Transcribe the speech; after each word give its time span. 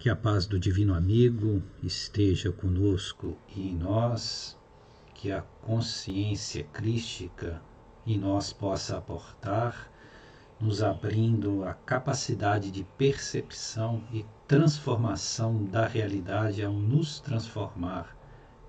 Que 0.00 0.08
a 0.08 0.16
paz 0.16 0.46
do 0.46 0.58
Divino 0.58 0.94
Amigo 0.94 1.62
esteja 1.82 2.50
conosco 2.50 3.36
e 3.54 3.68
em 3.68 3.76
nós, 3.76 4.56
que 5.12 5.30
a 5.30 5.42
consciência 5.60 6.64
crística 6.64 7.60
em 8.06 8.16
nós 8.16 8.50
possa 8.50 8.96
aportar, 8.96 9.92
nos 10.58 10.82
abrindo 10.82 11.64
a 11.64 11.74
capacidade 11.74 12.70
de 12.70 12.82
percepção 12.96 14.02
e 14.10 14.24
transformação 14.48 15.66
da 15.66 15.86
realidade 15.86 16.64
ao 16.64 16.72
nos 16.72 17.20
transformar 17.20 18.16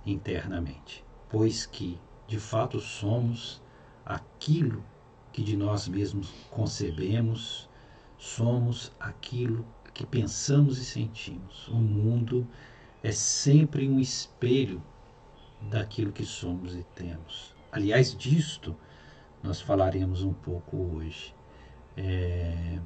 internamente, 0.06 1.02
pois 1.30 1.66
que, 1.66 1.98
de 2.28 2.42
fato, 2.42 2.78
somos 2.82 3.62
aquilo 4.06 4.84
que 5.32 5.42
de 5.42 5.56
nós 5.56 5.88
mesmos 5.88 6.30
concebemos, 6.50 7.70
somos 8.18 8.92
aquilo 9.00 9.66
que 9.94 10.06
pensamos 10.06 10.78
e 10.78 10.86
sentimos. 10.86 11.68
O 11.68 11.76
mundo 11.76 12.48
é 13.04 13.12
sempre 13.12 13.88
um 13.90 14.00
espelho 14.00 14.82
daquilo 15.62 16.12
que 16.12 16.26
somos 16.26 16.76
e 16.76 16.84
temos. 16.96 17.56
Aliás, 17.72 18.16
disto 18.16 18.76
nós 19.44 19.60
falaremos 19.60 20.24
um 20.24 20.34
pouco 20.34 20.78
hoje. 20.78 21.34
É... 21.98 22.80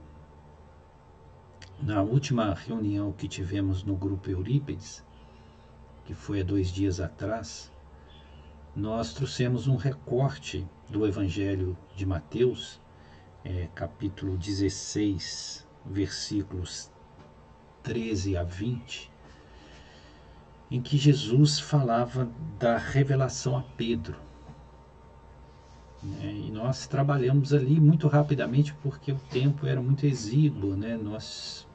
Na 1.82 2.02
última 2.02 2.54
reunião 2.54 3.12
que 3.12 3.28
tivemos 3.28 3.84
no 3.84 3.96
grupo 3.96 4.30
Eurípides, 4.30 5.04
que 6.06 6.14
foi 6.14 6.42
há 6.42 6.44
dois 6.44 6.70
dias 6.70 7.00
atrás, 7.00 7.72
nós 8.76 9.14
trouxemos 9.14 9.68
um 9.68 9.76
recorte 9.76 10.66
do 10.90 11.06
Evangelho 11.06 11.78
de 11.96 12.06
Mateus, 12.06 12.80
é, 13.44 13.68
capítulo 13.76 14.38
16, 14.38 15.68
versículos 15.86 16.92
13 17.86 18.36
a 18.36 18.44
20, 18.44 19.12
em 20.72 20.82
que 20.82 20.98
Jesus 20.98 21.60
falava 21.60 22.28
da 22.58 22.78
revelação 22.78 23.56
a 23.56 23.62
Pedro. 23.62 24.18
Né? 26.02 26.34
E 26.48 26.52
nós 26.52 26.88
trabalhamos 26.88 27.54
ali 27.54 27.80
muito 27.80 28.08
rapidamente 28.08 28.74
porque 28.82 29.12
o 29.12 29.20
tempo 29.30 29.68
era 29.68 29.80
muito 29.80 30.04
exíguo, 30.04 30.76
né? 30.76 30.98
nós 30.98 31.68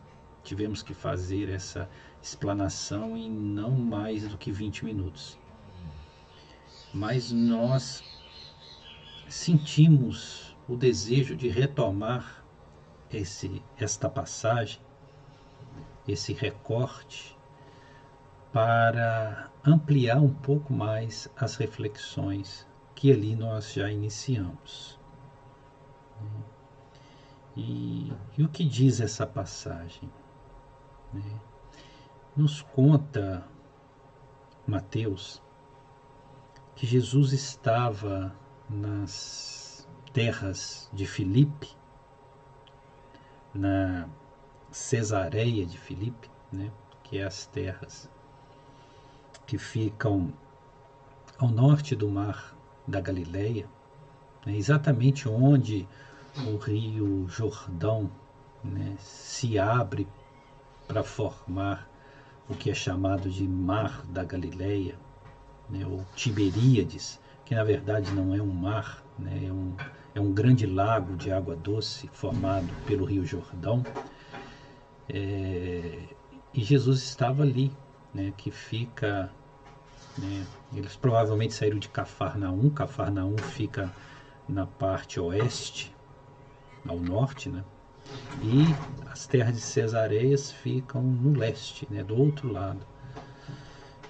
tivemos 0.42 0.82
que 0.82 0.92
fazer 0.92 1.48
essa 1.48 1.88
explanação 2.20 3.16
em 3.16 3.30
não 3.30 3.70
mais 3.70 4.26
do 4.26 4.36
que 4.36 4.50
20 4.50 4.84
minutos. 4.84 5.38
Mas 6.92 7.30
nós 7.30 8.02
sentimos 9.28 10.56
o 10.68 10.76
desejo 10.76 11.36
de 11.36 11.48
retomar 11.48 12.44
esse, 13.12 13.62
esta 13.78 14.08
passagem 14.08 14.80
esse 16.10 16.32
recorte 16.32 17.36
para 18.52 19.50
ampliar 19.64 20.18
um 20.18 20.32
pouco 20.32 20.72
mais 20.72 21.28
as 21.36 21.56
reflexões 21.56 22.66
que 22.94 23.12
ali 23.12 23.34
nós 23.34 23.72
já 23.72 23.90
iniciamos. 23.90 24.98
E, 27.56 28.12
e 28.36 28.42
o 28.42 28.48
que 28.48 28.64
diz 28.64 29.00
essa 29.00 29.26
passagem? 29.26 30.10
Né? 31.12 31.40
Nos 32.36 32.62
conta 32.62 33.44
Mateus 34.66 35.42
que 36.74 36.86
Jesus 36.86 37.32
estava 37.32 38.34
nas 38.68 39.88
terras 40.12 40.88
de 40.92 41.06
Filipe, 41.06 41.68
na 43.52 44.08
Cesareia 44.70 45.66
de 45.66 45.76
Filipe, 45.76 46.30
né, 46.52 46.70
que 47.02 47.18
é 47.18 47.24
as 47.24 47.46
terras 47.46 48.08
que 49.46 49.58
ficam 49.58 50.32
ao 51.38 51.48
norte 51.48 51.96
do 51.96 52.08
mar 52.08 52.54
da 52.86 53.00
Galileia, 53.00 53.66
né, 54.46 54.56
exatamente 54.56 55.28
onde 55.28 55.88
o 56.46 56.56
rio 56.56 57.26
Jordão 57.28 58.10
né, 58.62 58.94
se 58.98 59.58
abre 59.58 60.06
para 60.86 61.02
formar 61.02 61.88
o 62.48 62.54
que 62.54 62.70
é 62.70 62.74
chamado 62.74 63.28
de 63.30 63.46
Mar 63.46 64.04
da 64.06 64.24
Galileia, 64.24 64.96
né, 65.68 65.86
ou 65.86 66.04
Tiberíades, 66.14 67.20
que 67.44 67.54
na 67.54 67.64
verdade 67.64 68.12
não 68.12 68.34
é 68.34 68.42
um 68.42 68.52
mar, 68.52 69.02
né, 69.18 69.46
é, 69.46 69.52
um, 69.52 69.74
é 70.14 70.20
um 70.20 70.32
grande 70.32 70.66
lago 70.66 71.16
de 71.16 71.30
água 71.32 71.56
doce 71.56 72.08
formado 72.12 72.68
pelo 72.86 73.04
rio 73.04 73.24
Jordão, 73.24 73.84
é, 75.12 75.98
e 76.52 76.62
Jesus 76.62 77.02
estava 77.02 77.42
ali, 77.42 77.72
né, 78.14 78.32
que 78.36 78.50
fica. 78.50 79.30
Né, 80.18 80.46
eles 80.74 80.96
provavelmente 80.96 81.54
saíram 81.54 81.78
de 81.78 81.88
Cafarnaum. 81.88 82.70
Cafarnaum 82.70 83.36
fica 83.38 83.92
na 84.48 84.66
parte 84.66 85.20
oeste, 85.20 85.94
ao 86.86 86.98
norte, 86.98 87.48
né? 87.48 87.64
E 88.42 88.64
as 89.10 89.26
terras 89.26 89.54
de 89.54 89.60
Cesareias 89.60 90.50
ficam 90.50 91.02
no 91.02 91.38
leste, 91.38 91.86
né, 91.90 92.02
do 92.02 92.16
outro 92.16 92.52
lado 92.52 92.84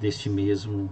deste 0.00 0.30
mesmo 0.30 0.90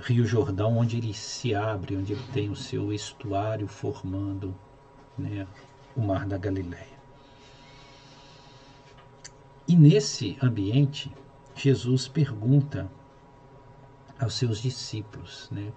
Rio 0.00 0.24
Jordão, 0.24 0.78
onde 0.78 0.96
ele 0.96 1.14
se 1.14 1.54
abre, 1.54 1.96
onde 1.96 2.12
ele 2.12 2.24
tem 2.32 2.50
o 2.50 2.56
seu 2.56 2.92
estuário 2.92 3.68
formando 3.68 4.54
né, 5.16 5.46
o 5.96 6.00
Mar 6.00 6.26
da 6.26 6.36
Galileia. 6.36 6.97
E 9.68 9.76
nesse 9.76 10.38
ambiente, 10.42 11.12
Jesus 11.54 12.08
pergunta 12.08 12.90
aos 14.18 14.32
seus 14.34 14.62
discípulos, 14.62 15.48
né, 15.50 15.70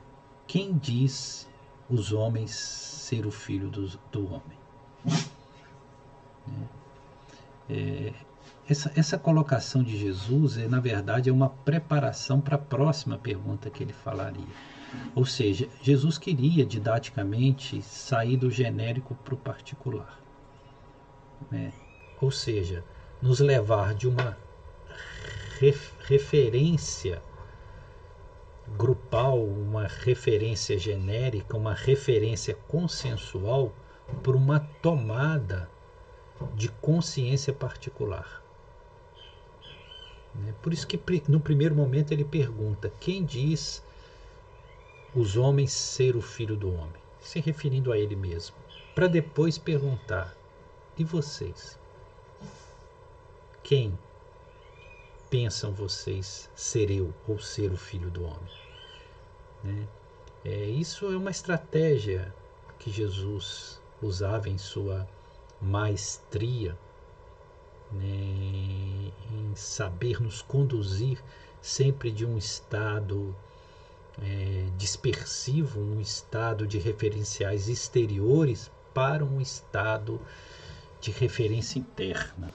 quem 0.48 0.78
diz 0.78 1.50
os 1.90 2.14
homens 2.14 2.52
ser 2.52 3.26
o 3.26 3.32
filho 3.32 3.70
do, 3.70 3.88
do 4.10 4.26
homem? 4.28 4.58
Né? 6.48 6.68
É, 7.70 8.14
essa, 8.68 8.92
essa 8.96 9.18
colocação 9.18 9.84
de 9.84 9.98
Jesus, 9.98 10.58
é, 10.58 10.70
na 10.70 10.80
verdade, 10.80 11.30
é 11.30 11.34
uma 11.34 11.50
preparação 11.50 12.40
para 12.40 12.56
a 12.56 12.60
próxima 12.60 13.18
pergunta 13.18 13.70
que 13.70 13.84
ele 13.84 13.94
falaria. 13.94 14.48
Ou 15.14 15.26
seja, 15.26 15.68
Jesus 15.82 16.18
queria 16.18 16.66
didaticamente 16.66 17.82
sair 17.82 18.38
do 18.38 18.50
genérico 18.50 19.16
para 19.16 19.34
o 19.34 19.38
particular. 19.38 20.18
Né? 21.50 21.74
Ou 22.22 22.32
seja, 22.32 22.84
nos 23.22 23.40
levar 23.40 23.94
de 23.94 24.08
uma 24.08 24.38
referência 26.08 27.22
grupal, 28.78 29.44
uma 29.44 29.86
referência 29.86 30.78
genérica, 30.78 31.56
uma 31.56 31.74
referência 31.74 32.56
consensual 32.68 33.72
para 34.24 34.36
uma 34.36 34.60
tomada 34.82 35.70
de 36.56 36.70
consciência 36.70 37.54
particular. 37.54 38.42
Né? 40.34 40.54
Por 40.62 40.74
isso 40.74 40.88
que 40.88 41.00
no 41.28 41.40
primeiro 41.40 41.76
momento 41.76 42.12
ele 42.12 42.24
pergunta: 42.24 42.92
quem 43.00 43.24
diz 43.24 43.84
os 45.14 45.36
homens 45.38 45.72
ser 45.72 46.16
o 46.16 46.22
filho 46.22 46.56
do 46.56 46.74
homem? 46.74 47.02
Se 47.20 47.40
referindo 47.40 47.92
a 47.92 47.98
ele 47.98 48.16
mesmo. 48.16 48.56
Para 48.96 49.08
depois 49.08 49.58
perguntar: 49.58 50.36
e 50.98 51.04
vocês? 51.04 51.80
Quem 53.64 53.98
pensam 55.30 55.72
vocês 55.72 56.50
ser 56.56 56.92
eu 56.92 57.14
ou 57.28 57.40
ser 57.40 57.72
o 57.72 57.78
filho 57.78 58.10
do 58.10 58.24
homem? 58.24 58.52
Né? 59.64 59.88
É, 60.44 60.66
isso 60.66 61.12
é 61.12 61.16
uma 61.16 61.32
estratégia 61.32 62.34
que 62.80 62.92
Jesus 62.92 63.80
usava 64.02 64.50
em 64.50 64.58
sua 64.58 65.08
maestria 65.62 66.76
né, 67.92 69.12
em 69.32 69.56
saber 69.56 70.22
nos 70.22 70.42
conduzir 70.42 71.22
sempre 71.62 72.12
de 72.12 72.26
um 72.26 72.38
estado 72.38 73.36
é, 74.22 74.68
dispersivo, 74.78 75.80
um 75.80 76.00
estado 76.00 76.66
de 76.66 76.80
referenciais 76.80 77.68
exteriores 77.68 78.72
para 78.94 79.24
um 79.24 79.40
estado 79.40 80.20
de 81.00 81.12
referência 81.12 81.80
interna. 81.80 82.52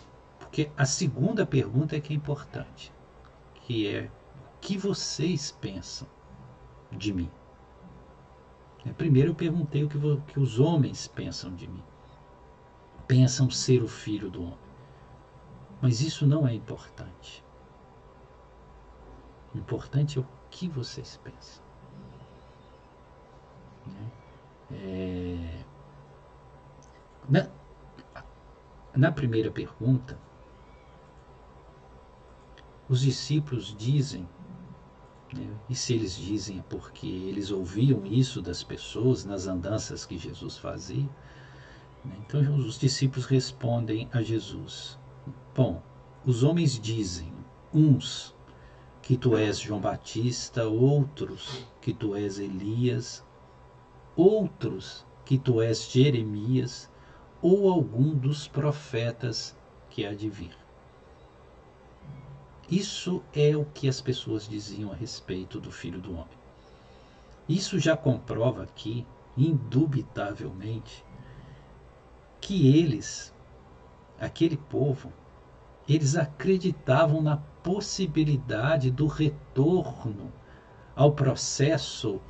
Porque 0.56 0.72
a 0.74 0.86
segunda 0.86 1.44
pergunta 1.44 1.94
é 1.94 2.00
que 2.00 2.14
é 2.14 2.16
importante, 2.16 2.90
que 3.56 3.86
é 3.86 4.10
o 4.54 4.58
que 4.58 4.78
vocês 4.78 5.50
pensam 5.50 6.08
de 6.90 7.12
mim? 7.12 7.30
É, 8.86 8.90
primeiro 8.94 9.32
eu 9.32 9.34
perguntei 9.34 9.84
o 9.84 9.88
que, 9.90 9.98
que 10.32 10.40
os 10.40 10.58
homens 10.58 11.08
pensam 11.08 11.54
de 11.54 11.68
mim. 11.68 11.82
Pensam 13.06 13.50
ser 13.50 13.82
o 13.82 13.86
filho 13.86 14.30
do 14.30 14.44
homem. 14.44 14.58
Mas 15.82 16.00
isso 16.00 16.26
não 16.26 16.48
é 16.48 16.54
importante. 16.54 17.44
O 19.54 19.58
importante 19.58 20.16
é 20.16 20.22
o 20.22 20.26
que 20.48 20.70
vocês 20.70 21.20
pensam. 21.22 21.62
Né? 23.88 24.10
É... 24.70 25.64
Na, 27.28 27.46
na 28.96 29.12
primeira 29.12 29.50
pergunta, 29.50 30.18
os 32.88 33.00
discípulos 33.00 33.74
dizem, 33.76 34.28
né, 35.34 35.48
e 35.68 35.74
se 35.74 35.94
eles 35.94 36.16
dizem 36.16 36.60
é 36.60 36.62
porque 36.62 37.06
eles 37.06 37.50
ouviam 37.50 38.06
isso 38.06 38.40
das 38.40 38.62
pessoas 38.62 39.24
nas 39.24 39.46
andanças 39.46 40.06
que 40.06 40.16
Jesus 40.16 40.56
fazia, 40.56 41.08
né, 42.04 42.16
então 42.20 42.40
os 42.56 42.78
discípulos 42.78 43.26
respondem 43.26 44.08
a 44.12 44.22
Jesus: 44.22 44.98
Bom, 45.54 45.82
os 46.24 46.42
homens 46.42 46.78
dizem, 46.78 47.32
uns 47.74 48.34
que 49.02 49.16
tu 49.16 49.36
és 49.36 49.58
João 49.58 49.80
Batista, 49.80 50.66
outros 50.66 51.66
que 51.80 51.92
tu 51.92 52.14
és 52.14 52.38
Elias, 52.38 53.24
outros 54.16 55.06
que 55.24 55.38
tu 55.38 55.60
és 55.60 55.90
Jeremias 55.90 56.90
ou 57.42 57.68
algum 57.68 58.14
dos 58.14 58.48
profetas 58.48 59.56
que 59.90 60.06
há 60.06 60.14
de 60.14 60.28
vir. 60.28 60.65
Isso 62.70 63.22
é 63.32 63.56
o 63.56 63.64
que 63.64 63.88
as 63.88 64.00
pessoas 64.00 64.48
diziam 64.48 64.90
a 64.90 64.94
respeito 64.94 65.60
do 65.60 65.70
Filho 65.70 66.00
do 66.00 66.12
Homem. 66.12 66.36
Isso 67.48 67.78
já 67.78 67.96
comprova 67.96 68.64
aqui, 68.64 69.06
indubitavelmente, 69.36 71.04
que 72.40 72.76
eles, 72.76 73.32
aquele 74.18 74.56
povo, 74.56 75.12
eles 75.88 76.16
acreditavam 76.16 77.22
na 77.22 77.36
possibilidade 77.36 78.90
do 78.90 79.06
retorno 79.06 80.32
ao 80.96 81.12
processo 81.12 82.20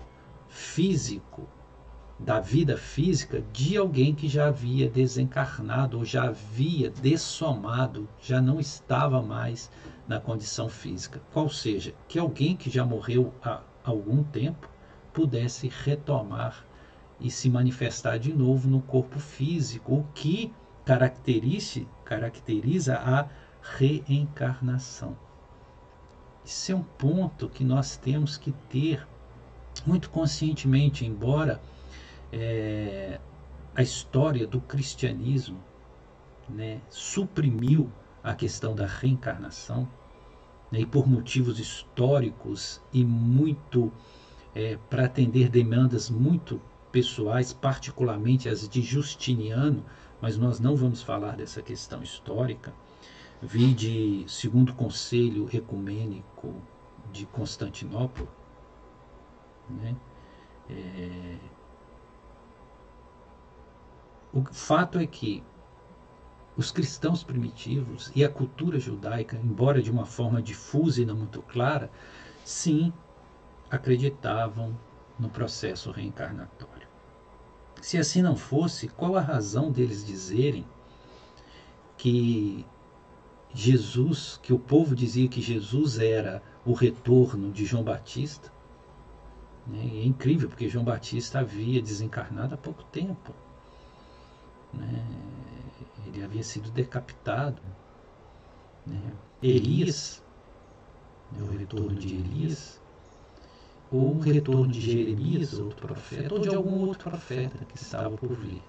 físico 0.49 1.49
da 2.19 2.41
vida 2.41 2.77
física 2.77 3.43
de 3.53 3.77
alguém 3.77 4.15
que 4.15 4.29
já 4.29 4.49
havia 4.49 4.89
desencarnado 4.89 5.99
ou 5.99 6.05
já 6.05 6.25
havia 6.25 6.91
dessomado, 6.91 8.09
já 8.21 8.41
não 8.41 8.59
estava 8.59 9.23
mais 9.23 9.71
na 10.09 10.21
condição 10.21 10.69
física. 10.69 11.21
Qual 11.33 11.49
seja, 11.49 11.95
que 12.09 12.19
alguém 12.19 12.57
que 12.57 12.71
já 12.71 12.85
morreu 12.85 13.33
há 13.43 13.61
algum 13.85 14.23
tempo 14.23 14.69
pudesse 15.13 15.69
retomar 15.69 16.65
e 17.19 17.31
se 17.31 17.49
manifestar 17.49 18.19
de 18.19 18.33
novo 18.33 18.69
no 18.69 18.83
corpo 18.83 19.19
físico, 19.19 19.95
o 19.95 20.07
que 20.15 20.53
caracteriza, 20.85 21.87
caracteriza 22.05 22.97
a 22.99 23.29
reencarnação. 23.63 25.17
Isso 26.45 26.71
é 26.71 26.75
um 26.75 26.83
ponto 26.83 27.49
que 27.49 27.65
nós 27.65 27.97
temos 27.97 28.37
que 28.37 28.53
ter 28.69 29.07
muito 29.85 30.11
conscientemente, 30.11 31.05
embora 31.05 31.61
é, 32.33 33.19
a 33.75 33.83
história 33.83 34.47
do 34.47 34.61
cristianismo 34.61 35.59
né, 36.49 36.81
suprimiu 36.89 37.91
a 38.23 38.35
questão 38.35 38.75
da 38.75 38.87
reencarnação, 38.87 39.89
né, 40.77 40.83
e 40.83 40.87
por 40.87 41.09
motivos 41.09 41.59
históricos 41.59 42.83
e 42.93 43.03
muito 43.03 43.91
é, 44.55 44.77
para 44.91 45.07
atender 45.07 45.49
demandas 45.49 46.11
muito 46.11 46.61
pessoais, 46.93 47.53
particularmente 47.53 48.49
as 48.49 48.69
de 48.69 48.83
Justiniano, 48.83 49.85
mas 50.21 50.37
nós 50.37 50.61
não 50.61 50.77
vamos 50.77 51.03
falar 51.03 51.37
dessa 51.37 51.63
questão 51.63 52.03
histórica. 52.03 52.75
Vi 53.43 53.75
de 53.75 54.25
segundo 54.29 54.75
conselho 54.75 55.49
ecumênico 55.53 56.55
de 57.13 57.27
Constantinopla, 57.27 58.27
né? 59.69 59.95
É, 60.69 61.37
o 64.33 64.43
fato 64.53 64.99
é 64.99 65.07
que 65.07 65.43
os 66.57 66.71
cristãos 66.71 67.23
primitivos 67.23 68.11
e 68.15 68.25
a 68.25 68.29
cultura 68.29 68.79
judaica, 68.79 69.37
embora 69.37 69.83
de 69.83 69.91
uma 69.91 70.07
forma 70.07 70.41
difusa 70.41 71.03
e 71.03 71.05
não 71.05 71.17
muito 71.17 71.43
clara, 71.43 71.91
sim 72.45 72.93
acreditavam 73.71 74.77
no 75.19 75.29
processo 75.29 75.91
reencarnatório. 75.91 76.87
Se 77.83 77.99
assim 77.99 78.23
não 78.23 78.37
fosse, 78.37 78.89
qual 78.89 79.17
a 79.17 79.21
razão 79.21 79.71
deles 79.71 80.05
dizerem 80.05 80.65
que 81.97 82.65
Jesus, 83.53 84.39
que 84.43 84.53
o 84.53 84.59
povo 84.59 84.95
dizia 84.95 85.29
que 85.29 85.41
Jesus 85.41 85.99
era 85.99 86.43
o 86.65 86.73
retorno 86.73 87.53
de 87.53 87.65
João 87.65 87.83
Batista? 87.83 88.53
Né? 89.67 89.83
É 89.85 90.05
incrível, 90.05 90.49
porque 90.49 90.69
João 90.69 90.85
Batista 90.85 91.41
havia 91.41 91.83
desencarnado 91.83 92.55
há 92.55 92.59
pouco 92.59 92.83
tempo. 92.85 93.35
Né? 94.73 95.05
Ele 96.07 96.25
havia 96.25 96.43
sido 96.43 96.71
decapitado. 96.71 97.61
Né? 98.87 99.13
Elias, 99.43 100.23
né? 101.33 101.43
o 101.43 101.59
retorno 101.59 101.95
de 101.95 102.15
Elias, 102.15 102.81
ou 103.91 104.17
o 104.17 104.21
retorno 104.21 104.69
de 104.69 104.81
Jeremias, 104.81 105.55
outro 105.55 105.87
profeta, 105.87 106.35
ou 106.35 106.41
de 106.41 106.55
algum 106.55 106.87
outro 106.87 107.11
profeta 107.11 107.65
que 107.65 107.77
estava 107.77 108.17
por 108.17 108.33
vir. 108.35 108.63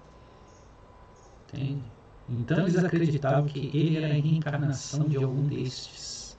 Entende? 1.48 1.82
Então 2.28 2.60
eles 2.60 2.76
acreditavam 2.76 3.46
que 3.46 3.58
ele 3.58 3.96
era 3.96 4.08
a 4.08 4.12
reencarnação 4.12 5.08
de 5.08 5.16
algum 5.16 5.42
destes. 5.44 6.36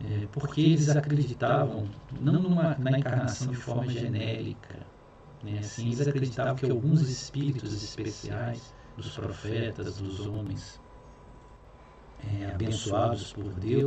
É, 0.00 0.28
porque 0.30 0.60
eles 0.60 0.88
acreditavam 0.90 1.88
não 2.20 2.40
numa, 2.40 2.76
na 2.78 2.98
encarnação 2.98 3.48
de 3.48 3.56
forma 3.56 3.90
genérica, 3.90 4.86
né? 5.42 5.58
assim, 5.58 5.86
eles 5.86 6.06
acreditavam 6.06 6.54
que 6.54 6.70
alguns 6.70 7.02
espíritos 7.08 7.74
especiais 7.82 8.72
dos 8.98 9.16
profetas, 9.16 9.98
dos 9.98 10.26
homens 10.26 10.80
é, 12.40 12.46
abençoados 12.46 13.32
por 13.32 13.54
Deus. 13.54 13.86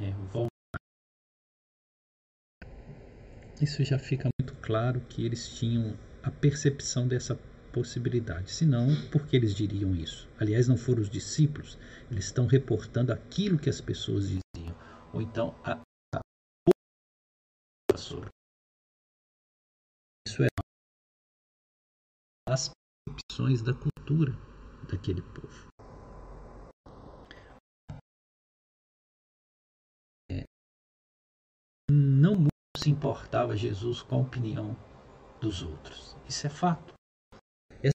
É, 0.00 0.12
Isso 3.62 3.84
já 3.84 3.96
fica 3.96 4.28
muito 4.40 4.54
claro 4.60 5.00
que 5.02 5.24
eles 5.24 5.56
tinham 5.56 5.96
a 6.20 6.32
percepção 6.32 7.06
dessa 7.06 7.36
possibilidade. 7.72 8.50
Senão, 8.50 8.88
por 9.12 9.24
que 9.24 9.36
eles 9.36 9.54
diriam 9.54 9.94
isso? 9.94 10.28
Aliás, 10.40 10.66
não 10.66 10.76
foram 10.76 11.00
os 11.00 11.08
discípulos, 11.08 11.78
eles 12.10 12.24
estão 12.24 12.46
reportando 12.46 13.12
aquilo 13.12 13.58
que 13.58 13.70
as 13.70 13.80
pessoas 13.80 14.24
diziam. 14.24 14.74
Ou 15.12 15.22
então, 15.22 15.54
a, 15.64 15.80
a 16.16 17.96
sobre. 17.96 18.31
As 22.52 22.70
percepções 23.06 23.62
da 23.62 23.72
cultura 23.72 24.32
daquele 24.90 25.22
povo. 25.22 25.68
É, 30.30 30.44
não 31.90 32.34
muito 32.34 32.50
se 32.76 32.90
importava 32.90 33.56
Jesus 33.56 34.02
com 34.02 34.16
a 34.16 34.20
opinião 34.20 34.76
dos 35.40 35.62
outros. 35.62 36.16
Isso 36.28 36.46
é 36.46 36.50
fato. 36.50 36.92
Essa 37.82 37.88
é 37.88 37.92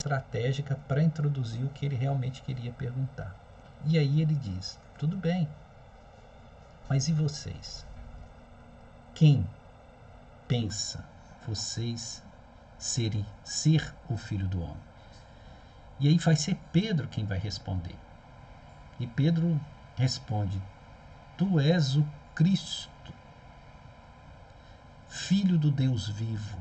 estratégica 0.00 0.76
para 0.76 1.02
introduzir 1.02 1.64
o 1.64 1.72
que 1.72 1.84
ele 1.84 1.96
realmente 1.96 2.42
queria 2.42 2.72
perguntar. 2.72 3.36
E 3.86 3.98
aí 3.98 4.22
ele 4.22 4.34
diz: 4.34 4.78
tudo 4.98 5.16
bem, 5.16 5.48
mas 6.88 7.08
e 7.08 7.12
vocês? 7.12 7.86
Quem 9.14 9.44
pensa 10.46 11.04
vocês 11.46 12.22
ser, 12.78 13.24
ser 13.44 13.94
o 14.08 14.16
filho 14.16 14.46
do 14.46 14.62
homem. 14.62 14.88
E 16.00 16.08
aí 16.08 16.16
vai 16.18 16.36
ser 16.36 16.54
Pedro 16.72 17.08
quem 17.08 17.24
vai 17.24 17.38
responder. 17.38 17.96
E 19.00 19.06
Pedro 19.06 19.60
responde: 19.96 20.60
Tu 21.36 21.58
és 21.58 21.96
o 21.96 22.06
Cristo, 22.34 23.12
filho 25.08 25.58
do 25.58 25.70
Deus 25.70 26.08
vivo. 26.08 26.58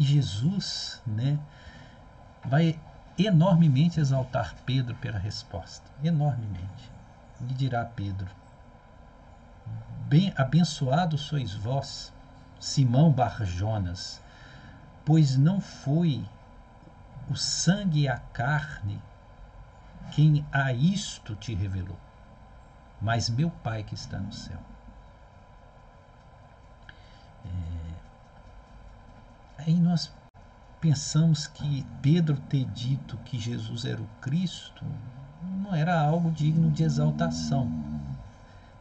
E 0.00 0.04
Jesus, 0.04 1.02
né, 1.06 1.38
vai 2.44 2.78
enormemente 3.18 3.98
exaltar 3.98 4.54
Pedro 4.64 4.94
pela 4.94 5.18
resposta, 5.18 5.90
enormemente. 6.02 6.90
E 7.40 7.54
dirá 7.54 7.82
a 7.82 7.86
Pedro: 7.86 8.28
Bem 10.06 10.32
abençoado 10.36 11.18
sois 11.18 11.52
vós, 11.52 12.12
Simão 12.60 13.12
Barjonas, 13.12 14.20
pois 15.04 15.36
não 15.36 15.60
foi 15.60 16.24
o 17.30 17.36
sangue 17.36 18.02
e 18.02 18.08
a 18.08 18.18
carne 18.18 19.00
quem 20.12 20.44
a 20.50 20.72
isto 20.72 21.36
te 21.36 21.54
revelou, 21.54 21.98
mas 23.00 23.28
meu 23.28 23.50
Pai 23.50 23.82
que 23.82 23.94
está 23.94 24.18
no 24.18 24.32
céu. 24.32 24.58
É... 27.44 27.48
Aí 29.58 29.78
nós 29.78 30.12
pensamos 30.80 31.46
que 31.46 31.86
Pedro 32.00 32.38
ter 32.40 32.64
dito 32.66 33.18
que 33.18 33.38
Jesus 33.38 33.84
era 33.84 34.00
o 34.00 34.08
Cristo 34.20 34.84
não 35.42 35.74
era 35.74 36.00
algo 36.00 36.30
digno 36.30 36.70
de 36.70 36.82
exaltação 36.82 37.70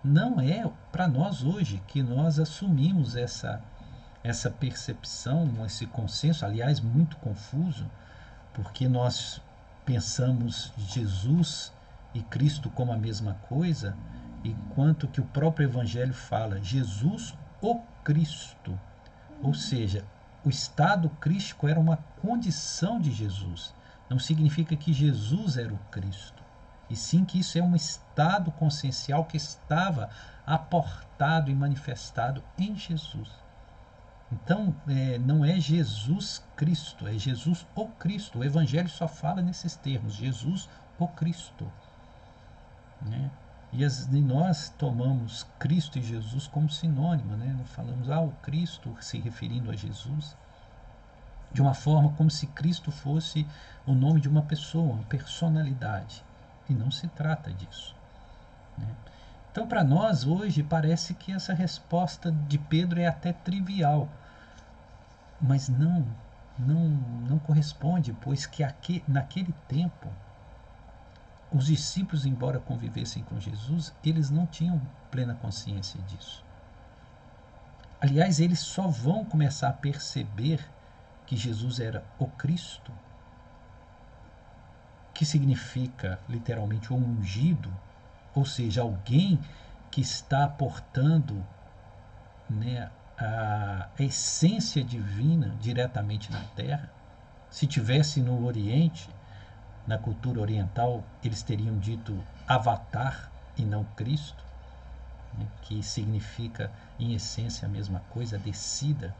não 0.03 0.39
é 0.39 0.69
para 0.91 1.07
nós 1.07 1.43
hoje 1.43 1.81
que 1.87 2.01
nós 2.01 2.39
assumimos 2.39 3.15
essa, 3.15 3.61
essa 4.23 4.49
percepção, 4.49 5.65
esse 5.65 5.85
consenso, 5.87 6.45
aliás, 6.45 6.79
muito 6.79 7.17
confuso, 7.17 7.89
porque 8.53 8.87
nós 8.87 9.41
pensamos 9.85 10.71
Jesus 10.77 11.73
e 12.13 12.21
Cristo 12.21 12.69
como 12.69 12.91
a 12.91 12.97
mesma 12.97 13.35
coisa, 13.47 13.95
enquanto 14.43 15.07
que 15.07 15.21
o 15.21 15.25
próprio 15.25 15.65
Evangelho 15.65 16.13
fala 16.13 16.61
Jesus 16.61 17.35
o 17.61 17.81
Cristo. 18.03 18.79
Ou 19.41 19.53
seja, 19.53 20.03
o 20.43 20.49
estado 20.49 21.09
crístico 21.09 21.67
era 21.67 21.79
uma 21.79 21.97
condição 22.21 22.99
de 22.99 23.11
Jesus. 23.11 23.73
Não 24.09 24.19
significa 24.19 24.75
que 24.75 24.93
Jesus 24.93 25.57
era 25.57 25.73
o 25.73 25.79
Cristo, 25.91 26.41
e 26.89 26.95
sim 26.95 27.25
que 27.25 27.39
isso 27.39 27.57
é 27.57 27.61
um 27.61 27.75
estado 27.75 28.51
consciencial 28.51 29.25
que 29.25 29.37
estava 29.37 30.09
aportado 30.45 31.51
e 31.51 31.55
manifestado 31.55 32.43
em 32.57 32.75
Jesus. 32.75 33.29
Então, 34.31 34.75
é, 34.87 35.17
não 35.17 35.43
é 35.43 35.59
Jesus 35.59 36.43
Cristo, 36.55 37.07
é 37.07 37.13
Jesus 37.17 37.65
o 37.75 37.87
Cristo. 37.87 38.39
O 38.39 38.43
Evangelho 38.43 38.89
só 38.89 39.07
fala 39.07 39.41
nesses 39.41 39.75
termos: 39.75 40.15
Jesus 40.15 40.69
o 40.99 41.07
Cristo. 41.07 41.71
Né? 43.01 43.31
E, 43.71 43.85
as, 43.85 44.07
e, 44.07 44.21
nós 44.21 44.69
tomamos 44.77 45.45
Cristo 45.59 45.99
e 45.99 46.01
Jesus 46.01 46.47
como 46.47 46.69
sinônimo, 46.69 47.35
né? 47.37 47.53
Não 47.57 47.65
falamos, 47.65 48.09
ah, 48.09 48.21
o 48.21 48.31
Cristo 48.41 48.95
se 49.01 49.19
referindo 49.19 49.69
a 49.69 49.75
Jesus, 49.75 50.35
de 51.51 51.61
uma 51.61 51.73
forma 51.73 52.11
como 52.13 52.29
se 52.29 52.47
Cristo 52.47 52.91
fosse 52.91 53.47
o 53.85 53.93
nome 53.93 54.19
de 54.19 54.27
uma 54.27 54.41
pessoa, 54.41 54.93
uma 54.95 55.03
personalidade. 55.03 56.23
E 56.69 56.73
não 56.73 56.91
se 56.91 57.07
trata 57.09 57.51
disso. 57.51 57.95
Né? 58.77 58.87
Então, 59.51 59.67
para 59.67 59.83
nós 59.83 60.25
hoje, 60.25 60.61
parece 60.61 61.13
que 61.13 61.31
essa 61.31 61.53
resposta 61.53 62.31
de 62.31 62.57
Pedro 62.57 62.99
é 62.99 63.07
até 63.07 63.33
trivial, 63.33 64.07
mas 65.41 65.67
não, 65.67 66.05
não, 66.59 66.89
não 67.27 67.39
corresponde, 67.39 68.13
pois 68.21 68.45
que 68.45 68.63
aqui, 68.63 69.03
naquele 69.07 69.53
tempo 69.67 70.07
os 71.51 71.67
discípulos, 71.67 72.25
embora 72.25 72.59
convivessem 72.59 73.23
com 73.23 73.39
Jesus, 73.39 73.93
eles 74.03 74.29
não 74.29 74.45
tinham 74.45 74.81
plena 75.09 75.33
consciência 75.33 75.99
disso. 76.03 76.43
Aliás, 77.99 78.39
eles 78.39 78.59
só 78.59 78.87
vão 78.87 79.25
começar 79.25 79.69
a 79.69 79.73
perceber 79.73 80.63
que 81.25 81.35
Jesus 81.35 81.79
era 81.79 82.03
o 82.19 82.27
Cristo, 82.27 82.91
que 85.17 85.25
significa 85.25 86.19
literalmente 86.29 86.93
ungido, 86.93 87.73
ou 88.35 88.45
seja, 88.45 88.83
alguém 88.83 89.39
que 89.89 89.99
está 89.99 90.43
aportando 90.43 91.43
né, 92.47 92.91
a 93.17 93.89
essência 93.97 94.83
divina 94.83 95.55
diretamente 95.59 96.31
na 96.31 96.41
Terra. 96.55 96.91
Se 97.49 97.65
tivesse 97.65 98.21
no 98.21 98.45
Oriente, 98.45 99.09
na 99.87 99.97
cultura 99.97 100.39
oriental, 100.39 101.03
eles 101.23 101.41
teriam 101.41 101.79
dito 101.79 102.15
Avatar 102.47 103.31
e 103.57 103.63
não 103.63 103.85
Cristo, 103.95 104.45
né, 105.35 105.47
que 105.63 105.81
significa, 105.81 106.71
em 106.99 107.15
essência, 107.15 107.67
a 107.67 107.71
mesma 107.71 108.01
coisa, 108.11 108.37
descida 108.37 109.15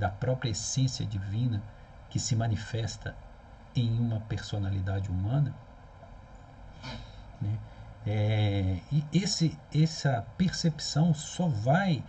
da 0.00 0.08
própria 0.08 0.50
essência 0.50 1.06
divina 1.06 1.62
que 2.10 2.18
se 2.18 2.34
manifesta 2.34 3.14
em 3.74 3.98
uma 3.98 4.20
personalidade 4.20 5.10
humana. 5.10 5.54
Né? 7.40 7.58
É, 8.06 8.78
e 8.90 9.04
esse, 9.12 9.58
essa 9.74 10.24
percepção 10.36 11.12
só 11.12 11.46
vai 11.46 12.02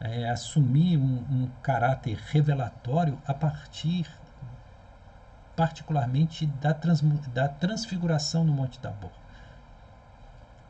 é, 0.00 0.28
assumir 0.28 0.96
um, 0.96 1.24
um 1.30 1.50
caráter 1.62 2.18
revelatório 2.30 3.18
a 3.26 3.32
partir 3.32 4.06
particularmente 5.56 6.46
da, 6.46 6.74
trans, 6.74 7.00
da 7.32 7.48
transfiguração 7.48 8.44
no 8.44 8.52
Monte 8.52 8.78
Tabor. 8.78 9.10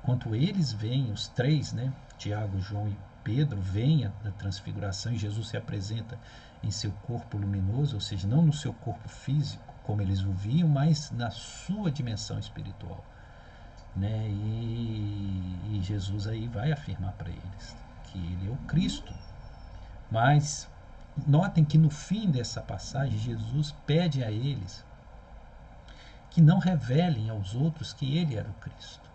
Quando 0.02 0.34
eles 0.36 0.72
veem, 0.72 1.10
os 1.10 1.26
três, 1.26 1.72
né, 1.72 1.92
Tiago, 2.16 2.60
João 2.60 2.88
e 2.88 2.96
Pedro, 3.24 3.60
veem 3.60 4.06
a, 4.06 4.12
a 4.24 4.30
transfiguração 4.30 5.12
e 5.12 5.18
Jesus 5.18 5.48
se 5.48 5.56
apresenta 5.56 6.16
em 6.62 6.70
seu 6.70 6.92
corpo 7.02 7.36
luminoso, 7.36 7.96
ou 7.96 8.00
seja, 8.00 8.28
não 8.28 8.42
no 8.42 8.52
seu 8.52 8.72
corpo 8.72 9.08
físico, 9.08 9.74
como 9.86 10.02
eles 10.02 10.22
o 10.22 10.32
viam, 10.32 10.68
mas 10.68 11.10
na 11.12 11.30
sua 11.30 11.90
dimensão 11.90 12.38
espiritual. 12.38 13.04
Né? 13.94 14.28
E, 14.28 15.60
e 15.70 15.80
Jesus 15.82 16.26
aí 16.26 16.48
vai 16.48 16.72
afirmar 16.72 17.12
para 17.12 17.30
eles 17.30 17.76
que 18.04 18.18
ele 18.18 18.48
é 18.48 18.52
o 18.52 18.56
Cristo. 18.66 19.14
Mas 20.10 20.68
Notem 21.24 21.64
que 21.64 21.78
no 21.78 21.88
fim 21.88 22.30
dessa 22.30 22.60
passagem, 22.60 23.18
Jesus 23.18 23.72
pede 23.86 24.22
a 24.22 24.30
eles 24.30 24.84
que 26.30 26.42
não 26.42 26.58
revelem 26.58 27.30
aos 27.30 27.54
outros 27.54 27.94
que 27.94 28.18
ele 28.18 28.36
era 28.36 28.48
o 28.50 28.54
Cristo. 28.54 29.08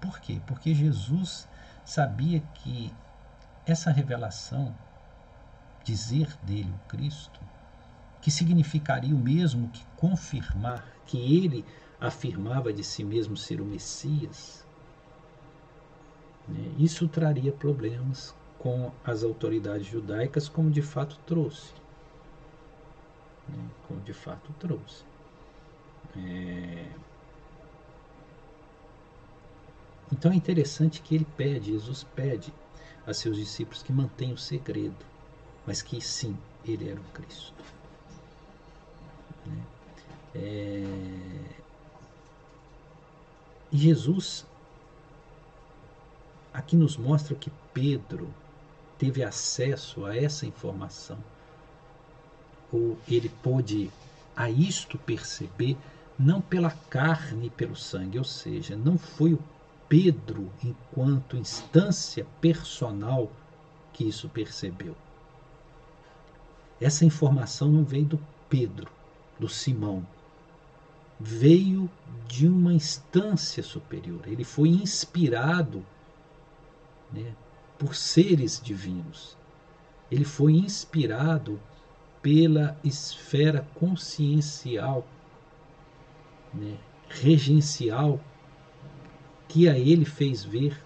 Por 0.00 0.20
quê? 0.20 0.40
Porque 0.46 0.72
Jesus 0.72 1.48
sabia 1.84 2.40
que 2.54 2.94
essa 3.66 3.90
revelação, 3.90 4.72
dizer 5.82 6.32
dele 6.44 6.72
o 6.72 6.88
Cristo, 6.88 7.40
que 8.20 8.30
significaria 8.30 9.14
o 9.14 9.18
mesmo 9.18 9.68
que 9.68 9.84
confirmar 9.96 10.86
que 11.06 11.18
ele 11.18 11.64
afirmava 12.00 12.72
de 12.72 12.84
si 12.84 13.02
mesmo 13.02 13.36
ser 13.36 13.60
o 13.60 13.64
Messias, 13.64 14.64
né? 16.46 16.72
isso 16.78 17.08
traria 17.08 17.52
problemas 17.52 18.34
com 18.58 18.90
as 19.04 19.22
autoridades 19.22 19.86
judaicas, 19.86 20.48
como 20.48 20.70
de 20.70 20.82
fato 20.82 21.18
trouxe. 21.26 21.72
Né? 23.48 23.68
Como 23.86 24.00
de 24.00 24.12
fato 24.12 24.52
trouxe. 24.58 25.04
É... 26.16 26.86
Então 30.10 30.32
é 30.32 30.34
interessante 30.34 31.02
que 31.02 31.14
ele 31.14 31.26
pede, 31.36 31.72
Jesus 31.72 32.02
pede 32.02 32.52
a 33.06 33.12
seus 33.12 33.36
discípulos 33.36 33.82
que 33.82 33.92
mantenham 33.92 34.34
o 34.34 34.38
segredo, 34.38 34.96
mas 35.66 35.82
que 35.82 36.00
sim, 36.00 36.36
ele 36.64 36.88
era 36.88 37.00
o 37.00 37.04
Cristo. 37.04 37.54
Né? 39.48 39.62
É... 40.34 41.58
Jesus 43.72 44.46
aqui 46.52 46.76
nos 46.76 46.96
mostra 46.96 47.34
que 47.34 47.52
Pedro 47.72 48.28
teve 48.98 49.22
acesso 49.22 50.04
a 50.04 50.16
essa 50.16 50.46
informação, 50.46 51.18
ou 52.72 52.98
ele 53.06 53.28
pôde 53.28 53.90
a 54.34 54.50
isto 54.50 54.98
perceber 54.98 55.76
não 56.18 56.40
pela 56.40 56.70
carne 56.90 57.46
e 57.46 57.50
pelo 57.50 57.76
sangue, 57.76 58.18
ou 58.18 58.24
seja, 58.24 58.74
não 58.76 58.98
foi 58.98 59.34
o 59.34 59.38
Pedro, 59.88 60.50
enquanto 60.62 61.36
instância 61.36 62.26
personal, 62.40 63.30
que 63.92 64.04
isso 64.04 64.28
percebeu. 64.28 64.96
Essa 66.80 67.04
informação 67.04 67.68
não 67.68 67.84
veio 67.84 68.04
do 68.04 68.20
Pedro, 68.48 68.90
do 69.38 69.48
Simão. 69.48 70.06
Veio 71.18 71.90
de 72.26 72.46
uma 72.46 72.72
instância 72.72 73.62
superior. 73.62 74.20
Ele 74.26 74.44
foi 74.44 74.68
inspirado 74.68 75.84
né, 77.12 77.34
por 77.78 77.94
seres 77.94 78.60
divinos. 78.62 79.36
Ele 80.10 80.24
foi 80.24 80.54
inspirado 80.54 81.60
pela 82.22 82.78
esfera 82.82 83.66
consciencial, 83.74 85.06
né, 86.52 86.76
regencial, 87.08 88.20
que 89.48 89.68
a 89.68 89.78
ele 89.78 90.04
fez 90.04 90.44
ver 90.44 90.78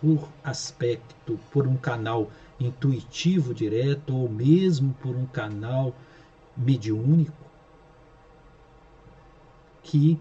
por 0.00 0.28
aspecto, 0.44 1.38
por 1.50 1.66
um 1.66 1.76
canal 1.76 2.30
intuitivo 2.60 3.52
direto 3.52 4.14
ou 4.14 4.28
mesmo 4.28 4.94
por 4.94 5.16
um 5.16 5.26
canal 5.26 5.94
mediúnico, 6.56 7.45
que, 9.86 10.18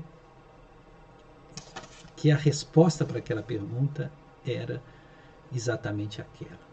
que 2.15 2.31
a 2.31 2.37
resposta 2.37 3.03
para 3.03 3.17
aquela 3.17 3.41
pergunta 3.41 4.11
era 4.45 4.81
exatamente 5.53 6.21
aquela. 6.21 6.65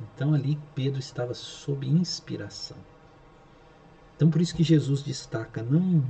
Então 0.00 0.32
ali 0.32 0.58
Pedro 0.74 0.98
estava 0.98 1.34
sob 1.34 1.86
inspiração. 1.86 2.78
Então 4.16 4.30
por 4.30 4.40
isso 4.40 4.54
que 4.54 4.62
Jesus 4.62 5.02
destaca, 5.02 5.62
não 5.62 6.02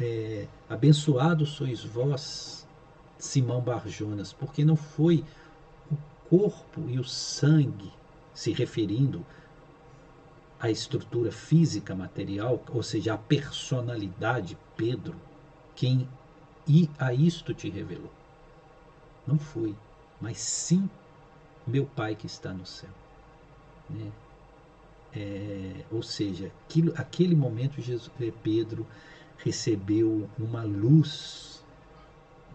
é, 0.00 0.46
abençoados 0.68 1.50
sois 1.50 1.84
vós, 1.84 2.66
Simão 3.18 3.60
Barjonas, 3.60 4.32
porque 4.32 4.64
não 4.64 4.76
foi 4.76 5.24
o 5.90 5.96
corpo 6.28 6.82
e 6.88 6.98
o 6.98 7.04
sangue, 7.04 7.92
se 8.34 8.52
referindo 8.52 9.24
à 10.66 10.70
estrutura 10.70 11.30
física 11.30 11.94
material, 11.94 12.62
ou 12.72 12.82
seja, 12.82 13.14
a 13.14 13.18
personalidade 13.18 14.56
Pedro, 14.76 15.16
quem 15.74 16.08
e 16.66 16.90
a 16.98 17.12
isto 17.12 17.54
te 17.54 17.68
revelou. 17.68 18.12
Não 19.26 19.38
foi 19.38 19.74
mas 20.20 20.38
sim 20.38 20.88
meu 21.66 21.84
Pai 21.84 22.14
que 22.14 22.26
está 22.26 22.52
no 22.52 22.64
céu. 22.64 22.90
Né? 23.88 24.10
é, 25.16 25.84
ou 25.90 26.02
seja, 26.02 26.52
aquilo, 26.64 26.92
aquele 26.96 27.34
momento 27.34 27.80
Jesus, 27.80 28.10
é, 28.20 28.30
Pedro 28.42 28.86
recebeu 29.38 30.28
uma 30.38 30.62
luz 30.62 31.64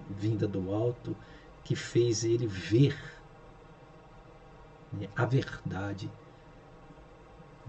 vinda 0.09 0.47
do 0.47 0.71
alto 0.71 1.15
que 1.63 1.75
fez 1.75 2.23
ele 2.23 2.45
ver 2.45 2.95
né, 4.93 5.07
a 5.15 5.25
verdade 5.25 6.09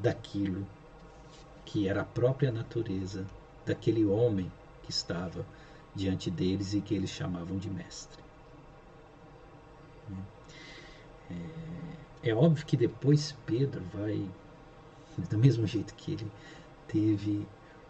daquilo 0.02 0.66
que 1.64 1.88
era 1.88 2.02
a 2.02 2.04
própria 2.04 2.50
natureza 2.50 3.24
daquele 3.64 4.04
homem 4.04 4.50
que 4.82 4.90
estava 4.90 5.46
diante 5.94 6.30
deles 6.30 6.74
e 6.74 6.80
que 6.80 6.94
eles 6.94 7.10
chamavam 7.10 7.56
de 7.56 7.70
mestre. 7.70 8.20
É, 11.30 12.30
é 12.30 12.34
óbvio 12.34 12.66
que 12.66 12.76
depois 12.76 13.34
Pedro 13.46 13.82
vai, 13.94 14.28
do 15.30 15.38
mesmo 15.38 15.66
jeito 15.66 15.94
que 15.94 16.12
ele 16.12 16.26
teve 16.88 17.46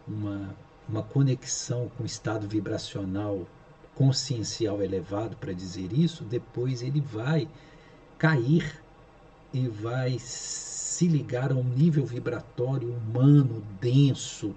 uma, 0.07 0.55
uma 0.87 1.01
conexão 1.01 1.89
com 1.97 2.03
o 2.03 2.05
estado 2.05 2.47
vibracional 2.47 3.47
consciencial 3.95 4.81
elevado 4.81 5.35
para 5.37 5.53
dizer 5.53 5.91
isso, 5.93 6.23
depois 6.23 6.81
ele 6.81 7.01
vai 7.01 7.47
cair 8.17 8.81
e 9.53 9.67
vai 9.67 10.17
se 10.93 11.07
ligar 11.07 11.51
a 11.51 11.55
um 11.55 11.63
nível 11.63 12.05
vibratório 12.05 12.93
humano, 12.93 13.63
denso, 13.81 14.53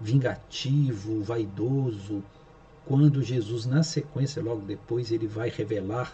vingativo, 0.00 1.22
vaidoso, 1.22 2.24
quando 2.84 3.22
Jesus, 3.22 3.66
na 3.66 3.84
sequência, 3.84 4.42
logo 4.42 4.62
depois, 4.62 5.12
ele 5.12 5.28
vai 5.28 5.48
revelar 5.48 6.12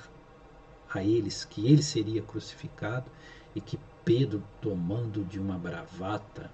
a 0.93 1.03
eles 1.03 1.47
que 1.47 1.67
ele 1.67 1.83
seria 1.83 2.21
crucificado 2.21 3.07
e 3.55 3.63
que 3.63 3.79
Pedro, 4.05 4.43
tomando 4.61 5.25
de 5.25 5.39
uma 5.41 5.57
bravata, 5.57 6.51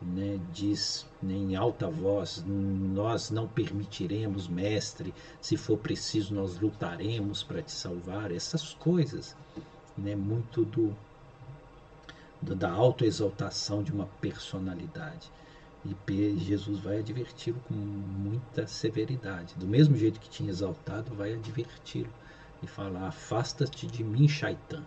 né, 0.00 0.40
diz 0.52 1.06
né, 1.22 1.34
em 1.34 1.54
alta 1.54 1.90
voz: 1.90 2.42
Nós 2.46 3.30
não 3.30 3.46
permitiremos, 3.46 4.48
mestre, 4.48 5.12
se 5.42 5.58
for 5.58 5.76
preciso, 5.76 6.34
nós 6.34 6.58
lutaremos 6.58 7.42
para 7.42 7.60
te 7.60 7.72
salvar. 7.72 8.32
Essas 8.32 8.72
coisas, 8.74 9.36
né, 9.96 10.16
muito 10.16 10.64
do, 10.64 10.96
da 12.42 12.70
autoexaltação 12.70 13.82
de 13.82 13.92
uma 13.92 14.06
personalidade. 14.20 15.30
E 15.84 16.38
Jesus 16.38 16.78
vai 16.80 16.98
adverti-lo 16.98 17.60
com 17.66 17.74
muita 17.74 18.66
severidade. 18.66 19.54
Do 19.56 19.66
mesmo 19.66 19.96
jeito 19.96 20.20
que 20.20 20.28
tinha 20.28 20.50
exaltado, 20.50 21.14
vai 21.14 21.34
adverti-lo 21.34 22.12
e 22.62 22.66
falar: 22.66 23.08
Afasta-te 23.08 23.86
de 23.86 24.04
mim, 24.04 24.28
Shaitan, 24.28 24.84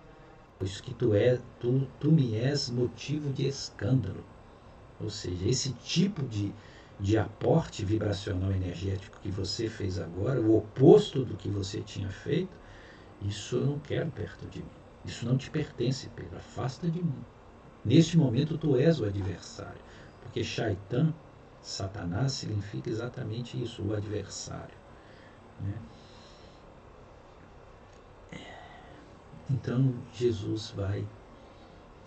pois 0.58 0.80
que 0.80 0.94
tu, 0.94 1.14
é, 1.14 1.40
tu, 1.60 1.88
tu 2.00 2.12
me 2.12 2.36
és 2.36 2.70
motivo 2.70 3.32
de 3.34 3.48
escândalo. 3.48 4.24
Ou 5.00 5.10
seja, 5.10 5.48
esse 5.48 5.74
tipo 5.74 6.24
de, 6.24 6.54
de 6.98 7.18
aporte 7.18 7.84
vibracional 7.84 8.52
energético 8.52 9.20
que 9.20 9.30
você 9.30 9.68
fez 9.68 10.00
agora, 10.00 10.40
o 10.40 10.58
oposto 10.58 11.26
do 11.26 11.36
que 11.36 11.50
você 11.50 11.82
tinha 11.82 12.10
feito, 12.10 12.56
isso 13.22 13.58
eu 13.58 13.66
não 13.66 13.80
quero 13.80 14.10
perto 14.12 14.46
de 14.48 14.60
mim. 14.60 14.70
Isso 15.04 15.26
não 15.26 15.38
te 15.38 15.50
pertence, 15.50 16.10
Pedro. 16.16 16.38
Afasta 16.38 16.90
de 16.90 17.04
mim. 17.04 17.24
Neste 17.86 18.18
momento, 18.18 18.58
tu 18.58 18.76
és 18.76 19.00
o 19.00 19.06
adversário. 19.06 19.80
Porque 20.22 20.44
Shaitan, 20.44 21.14
Satanás, 21.62 22.32
significa 22.32 22.90
exatamente 22.90 23.62
isso, 23.62 23.84
o 23.84 23.94
adversário. 23.94 24.76
Né? 25.62 25.80
Então 29.50 29.94
Jesus 30.12 30.72
vai 30.72 31.08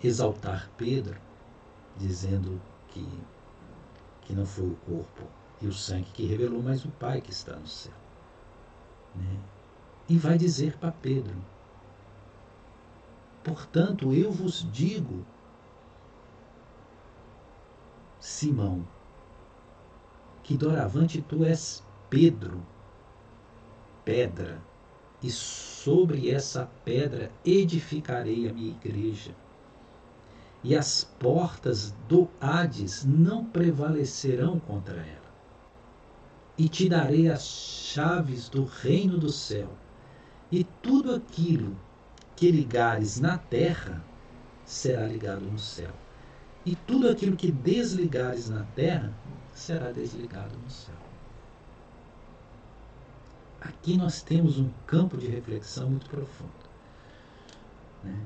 exaltar 0.03 0.69
Pedro, 0.77 1.17
dizendo 1.95 2.61
que, 2.89 3.07
que 4.23 4.33
não 4.33 4.45
foi 4.45 4.67
o 4.67 4.75
corpo 4.85 5.23
e 5.61 5.67
o 5.67 5.73
sangue 5.73 6.11
que 6.11 6.25
revelou, 6.25 6.61
mas 6.61 6.83
o 6.83 6.89
Pai 6.89 7.21
que 7.21 7.31
está 7.31 7.55
no 7.55 7.67
céu. 7.67 7.93
Né? 9.15 9.39
E 10.09 10.17
vai 10.17 10.37
dizer 10.37 10.77
para 10.77 10.91
Pedro: 10.91 11.35
Portanto, 13.43 14.13
eu 14.13 14.31
vos 14.31 14.67
digo, 14.71 15.25
Simão, 18.19 18.85
que 20.43 20.57
doravante 20.57 21.21
tu 21.21 21.45
és 21.45 21.83
Pedro, 22.09 22.61
pedra, 24.03 24.61
e 25.21 25.29
sobre 25.29 26.29
essa 26.29 26.69
pedra 26.83 27.31
edificarei 27.45 28.49
a 28.49 28.53
minha 28.53 28.71
igreja. 28.71 29.35
E 30.63 30.75
as 30.75 31.03
portas 31.03 31.95
do 32.07 32.27
Hades 32.41 33.05
não 33.05 33.45
prevalecerão 33.45 34.59
contra 34.59 34.97
ela. 34.97 35.29
E 36.57 36.67
te 36.67 36.89
darei 36.89 37.29
as 37.29 37.43
chaves 37.43 38.49
do 38.49 38.65
reino 38.65 39.17
do 39.17 39.31
céu. 39.31 39.69
E 40.51 40.65
tudo 40.81 41.15
aquilo 41.15 41.77
que 42.35 42.51
ligares 42.51 43.19
na 43.19 43.37
terra 43.37 44.03
será 44.65 45.05
ligado 45.05 45.45
no 45.45 45.59
céu. 45.59 45.93
E 46.65 46.75
tudo 46.75 47.09
aquilo 47.09 47.35
que 47.35 47.51
desligares 47.51 48.49
na 48.49 48.63
terra 48.75 49.13
será 49.53 49.91
desligado 49.91 50.57
no 50.57 50.69
céu. 50.69 50.95
Aqui 53.61 53.97
nós 53.97 54.21
temos 54.21 54.57
um 54.57 54.69
campo 54.85 55.17
de 55.17 55.27
reflexão 55.27 55.89
muito 55.89 56.09
profundo. 56.09 56.51
Né? 58.03 58.25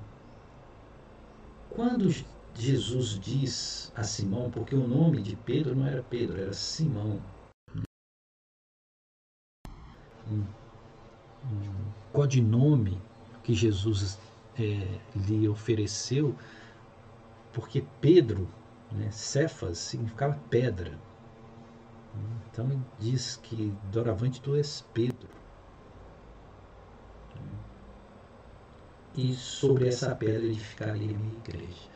Quando 1.70 2.10
Jesus 2.56 3.20
diz 3.20 3.92
a 3.96 4.04
Simão, 4.04 4.52
porque 4.52 4.76
o 4.76 4.88
nome 4.88 5.22
de 5.22 5.36
Pedro 5.36 5.76
não 5.76 5.88
era 5.88 6.04
Pedro, 6.04 6.40
era 6.40 6.54
Simão. 6.54 7.20
Um, 10.32 10.46
um 11.52 11.92
codinome 12.12 13.02
que 13.44 13.54
Jesus 13.54 14.20
é, 14.58 15.00
lhe 15.16 15.48
ofereceu, 15.48 16.36
porque 17.54 17.86
Pedro, 18.02 18.50
né, 18.92 19.10
Cefas, 19.12 19.78
significava 19.78 20.38
pedra. 20.50 21.00
Então 22.52 22.70
ele 22.70 22.82
diz 23.00 23.38
que 23.38 23.74
doravante 23.92 24.42
tu 24.42 24.56
és 24.56 24.84
Pedro. 24.94 25.30
E 29.16 29.34
sobre 29.36 29.88
essa 29.88 30.16
pedra 30.16 30.46
edificarei 30.46 31.14
a 31.14 31.18
minha 31.18 31.38
igreja. 31.38 31.94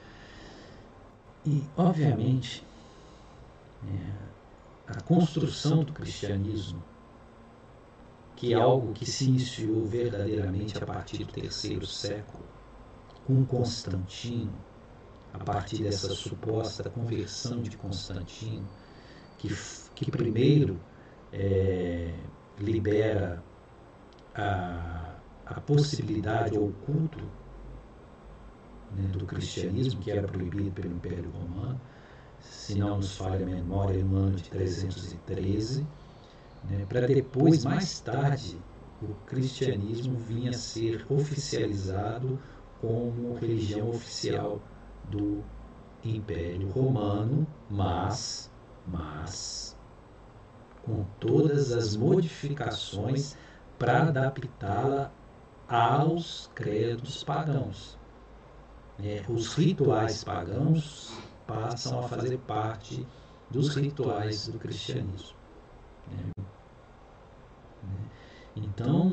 E, 1.44 1.64
obviamente, 1.76 2.64
é, 3.84 4.28
a 4.88 5.02
construção 5.02 5.84
do 5.84 5.94
cristianismo, 5.94 6.84
que 8.36 8.54
é 8.54 8.56
algo 8.56 8.94
que 8.94 9.06
se 9.06 9.26
iniciou 9.26 9.86
verdadeiramente 9.86 10.78
a 10.78 10.86
partir 10.86 11.24
do 11.24 11.32
terceiro 11.32 11.88
século, 11.88 12.44
com 13.26 13.44
Constantino, 13.46 14.54
a 15.40 15.44
partir 15.44 15.84
dessa 15.84 16.10
suposta 16.14 16.90
conversão 16.90 17.62
de 17.62 17.78
Constantino, 17.78 18.68
que 19.38 19.50
que 19.98 20.12
primeiro 20.12 20.80
é, 21.34 22.14
libera 22.60 23.44
a, 24.36 25.16
a 25.44 25.60
possibilidade 25.62 26.56
ou 26.56 26.68
o 26.68 26.74
culto 26.74 27.20
né, 28.96 29.08
do 29.08 29.26
cristianismo, 29.26 30.00
que 30.00 30.12
era 30.12 30.28
proibido 30.28 30.72
pelo 30.72 30.94
Império 30.94 31.32
Romano, 31.32 31.82
se 32.40 32.78
não 32.78 32.98
nos 32.98 33.18
falha 33.18 33.44
a 33.44 33.50
memória, 33.50 34.04
no 34.04 34.18
ano 34.18 34.36
de 34.36 34.50
313, 34.52 35.88
né, 36.64 36.86
para 36.88 37.08
depois, 37.08 37.66
mais 37.66 38.00
tarde, 38.00 38.62
o 39.02 39.16
cristianismo 39.26 40.16
vinha 40.16 40.52
a 40.52 40.54
ser 40.54 41.06
oficializado 41.10 42.40
como 42.80 43.34
religião 43.34 43.90
oficial 43.90 44.62
do 45.10 45.44
Império 46.04 46.70
Romano, 46.70 47.48
mas, 47.70 48.52
mas 48.88 49.78
com 50.84 51.04
todas 51.20 51.72
as 51.72 51.96
modificações 51.96 53.36
para 53.78 54.04
adaptá-la 54.04 55.12
aos 55.68 56.50
credos 56.56 57.24
pagãos. 57.24 57.98
É, 59.00 59.24
os 59.30 59.54
rituais 59.54 60.24
pagãos 60.24 61.20
passam 61.46 62.00
a 62.00 62.04
fazer 62.08 62.38
parte 62.40 63.06
dos 63.52 63.76
rituais 63.76 64.48
do 64.48 64.58
cristianismo. 64.58 65.36
É, 66.12 66.42
então, 68.56 69.12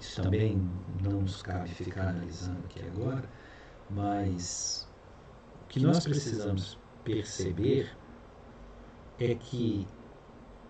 isso 0.00 0.22
também 0.22 0.56
não 1.02 1.22
nos 1.22 1.42
cabe 1.42 1.68
ficar 1.68 2.08
analisando 2.08 2.60
aqui 2.64 2.80
agora, 2.86 3.28
mas 3.90 4.87
que 5.78 5.86
nós 5.86 6.04
precisamos 6.04 6.78
perceber 7.04 7.88
é 9.18 9.34
que 9.34 9.86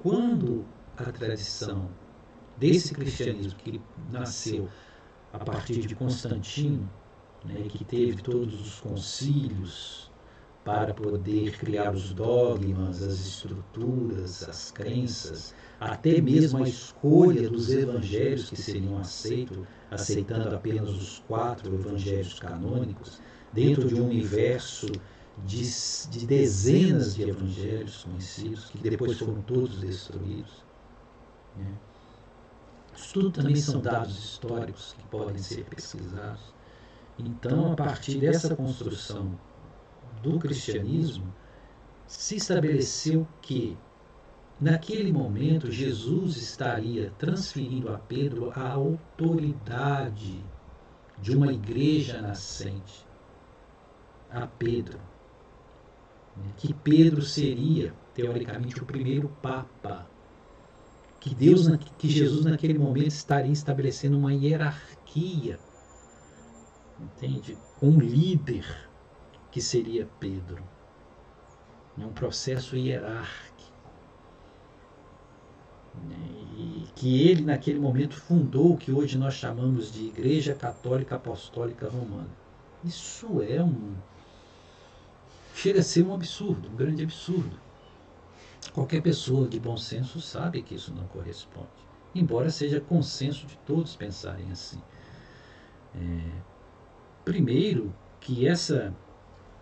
quando 0.03 0.67
a 0.97 1.05
tradição 1.11 1.91
desse 2.59 2.93
cristianismo 2.93 3.59
que 3.59 3.81
nasceu 4.11 4.69
a 5.33 5.39
partir 5.39 5.87
de 5.87 5.95
Constantino, 5.95 6.89
né, 7.45 7.67
que 7.69 7.85
teve 7.85 8.23
todos 8.23 8.61
os 8.61 8.81
concílios 8.81 10.11
para 10.65 10.93
poder 10.93 11.57
criar 11.57 11.95
os 11.95 12.13
dogmas, 12.13 13.03
as 13.03 13.19
estruturas, 13.21 14.47
as 14.47 14.71
crenças, 14.71 15.55
até 15.81 16.21
mesmo 16.21 16.63
a 16.63 16.69
escolha 16.69 17.49
dos 17.49 17.71
evangelhos 17.71 18.51
que 18.51 18.57
seriam 18.57 18.99
aceitos, 18.99 19.67
aceitando 19.91 20.55
apenas 20.55 20.91
os 20.91 21.21
quatro 21.21 21.75
evangelhos 21.75 22.39
canônicos, 22.39 23.21
dentro 23.53 23.87
de 23.87 23.95
um 24.01 24.07
universo 24.07 24.87
de, 25.45 25.63
de 26.11 26.27
dezenas 26.27 27.15
de 27.15 27.29
evangelhos 27.29 28.05
conhecidos, 28.05 28.67
que 28.67 28.79
depois 28.79 29.19
foram 29.19 29.41
todos 29.43 29.79
destruídos. 29.81 30.65
Né? 31.57 31.73
Isso 32.97 33.15
tudo 33.15 33.31
também 33.31 33.57
são 33.57 33.81
dados 33.81 34.19
históricos 34.19 34.95
que 34.99 35.07
podem 35.09 35.39
ser 35.39 35.65
pesquisados. 35.65 36.53
Então, 37.19 37.73
a 37.73 37.77
partir 37.77 38.19
dessa 38.19 38.55
construção 38.55 39.39
do 40.23 40.39
cristianismo, 40.39 41.33
se 42.07 42.37
estabeleceu 42.37 43.27
que, 43.43 43.77
naquele 44.61 45.13
momento, 45.13 45.71
Jesus 45.71 46.37
estaria 46.37 47.13
transferindo 47.19 47.93
a 47.93 47.99
Pedro 47.99 48.53
a 48.55 48.73
autoridade 48.73 50.43
de 51.21 51.37
uma 51.37 51.53
igreja 51.53 52.21
nascente. 52.21 53.08
A 54.31 54.47
Pedro. 54.47 54.99
Que 56.57 56.73
Pedro 56.73 57.23
seria, 57.23 57.93
teoricamente, 58.15 58.81
o 58.83 58.87
primeiro 58.87 59.29
Papa. 59.43 60.07
Que 61.21 61.35
Deus, 61.35 61.67
que 61.99 62.09
Jesus 62.09 62.45
naquele 62.45 62.79
momento 62.79 63.09
estaria 63.09 63.53
estabelecendo 63.53 64.17
uma 64.17 64.33
hierarquia, 64.33 65.59
entende? 67.01 67.59
Um 67.83 67.99
líder 67.99 68.89
que 69.51 69.61
seria 69.61 70.09
Pedro. 70.21 70.63
É 72.01 72.05
um 72.07 72.13
processo 72.13 72.77
hierárquico. 72.77 73.49
E 76.57 76.87
que 76.95 77.29
ele, 77.29 77.43
naquele 77.43 77.81
momento, 77.81 78.15
fundou 78.15 78.75
o 78.75 78.77
que 78.77 78.93
hoje 78.93 79.19
nós 79.19 79.35
chamamos 79.35 79.91
de 79.93 80.07
Igreja 80.07 80.55
Católica 80.55 81.17
Apostólica 81.17 81.89
Romana. 81.89 82.31
Isso 82.85 83.43
é 83.43 83.63
um. 83.63 83.97
Chega 85.59 85.81
a 85.81 85.83
ser 85.83 86.07
um 86.07 86.15
absurdo, 86.15 86.69
um 86.69 86.77
grande 86.77 87.03
absurdo. 87.03 87.59
Qualquer 88.73 89.03
pessoa 89.03 89.49
de 89.49 89.59
bom 89.59 89.77
senso 89.77 90.21
sabe 90.21 90.63
que 90.63 90.77
isso 90.77 90.95
não 90.95 91.05
corresponde, 91.09 91.67
embora 92.15 92.49
seja 92.49 92.81
consenso 92.81 93.45
de 93.45 93.57
todos 93.67 93.97
pensarem 93.97 94.53
assim. 94.53 94.81
É, 95.97 96.31
primeiro, 97.25 97.93
que 98.21 98.47
essa 98.47 98.95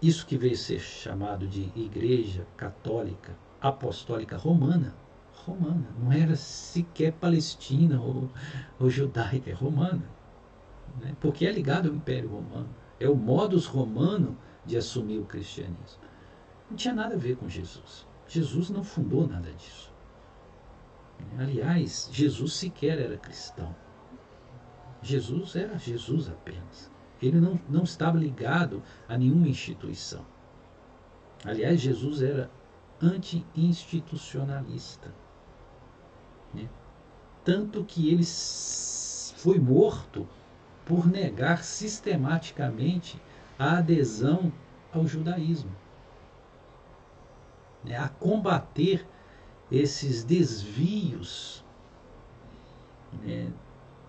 isso 0.02 0.26
que 0.26 0.36
veio 0.36 0.54
ser 0.54 0.80
chamado 0.80 1.48
de 1.48 1.72
Igreja 1.74 2.46
Católica 2.58 3.34
Apostólica 3.58 4.36
Romana, 4.36 4.94
romana, 5.32 5.88
não 5.98 6.12
era 6.12 6.36
sequer 6.36 7.14
palestina 7.14 7.98
ou, 7.98 8.28
ou 8.78 8.90
judaica, 8.90 9.48
é 9.48 9.54
romana, 9.54 10.04
né? 11.00 11.16
porque 11.22 11.46
é 11.46 11.50
ligado 11.50 11.88
ao 11.88 11.94
Império 11.94 12.28
Romano, 12.28 12.68
é 13.00 13.08
o 13.08 13.16
modus 13.16 13.64
romano 13.64 14.36
de 14.66 14.76
assumir 14.76 15.18
o 15.18 15.24
cristianismo. 15.24 16.02
Não 16.68 16.76
tinha 16.76 16.94
nada 16.94 17.14
a 17.14 17.18
ver 17.18 17.36
com 17.36 17.48
Jesus. 17.48 18.06
Jesus 18.26 18.70
não 18.70 18.82
fundou 18.82 19.24
nada 19.26 19.52
disso. 19.52 19.92
Aliás, 21.38 22.08
Jesus 22.12 22.54
sequer 22.54 22.98
era 22.98 23.16
cristão. 23.16 23.74
Jesus 25.00 25.56
era 25.56 25.78
Jesus 25.78 26.28
apenas. 26.28 26.90
Ele 27.22 27.40
não, 27.40 27.58
não 27.68 27.84
estava 27.84 28.18
ligado 28.18 28.82
a 29.08 29.16
nenhuma 29.16 29.48
instituição. 29.48 30.26
Aliás, 31.44 31.80
Jesus 31.80 32.22
era 32.22 32.50
anti-institucionalista. 33.00 35.14
Né? 36.52 36.68
Tanto 37.44 37.84
que 37.84 38.10
ele 38.10 38.24
foi 39.36 39.58
morto 39.58 40.28
por 40.84 41.06
negar 41.06 41.62
sistematicamente 41.62 43.20
a 43.58 43.78
adesão 43.78 44.52
ao 44.92 45.06
judaísmo, 45.06 45.70
né? 47.84 47.96
a 47.96 48.08
combater 48.08 49.06
esses 49.70 50.22
desvios 50.22 51.64
né? 53.22 53.50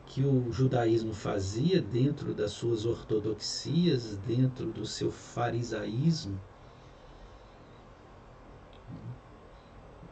que 0.06 0.24
o 0.24 0.52
judaísmo 0.52 1.14
fazia 1.14 1.82
dentro 1.82 2.34
das 2.34 2.52
suas 2.52 2.86
ortodoxias, 2.86 4.18
dentro 4.26 4.72
do 4.72 4.86
seu 4.86 5.12
farisaísmo. 5.12 6.40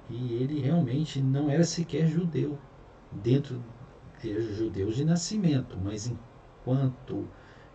E 0.10 0.34
ele 0.34 0.60
realmente 0.60 1.19
não 1.19 1.50
era 1.50 1.63
sequer 1.63 2.08
judeu, 2.08 2.60
dentro 3.12 3.63
de 4.21 4.54
judeus 4.54 4.95
de 4.95 5.06
nascimento, 5.06 5.78
mas 5.82 6.08
enquanto 6.08 7.28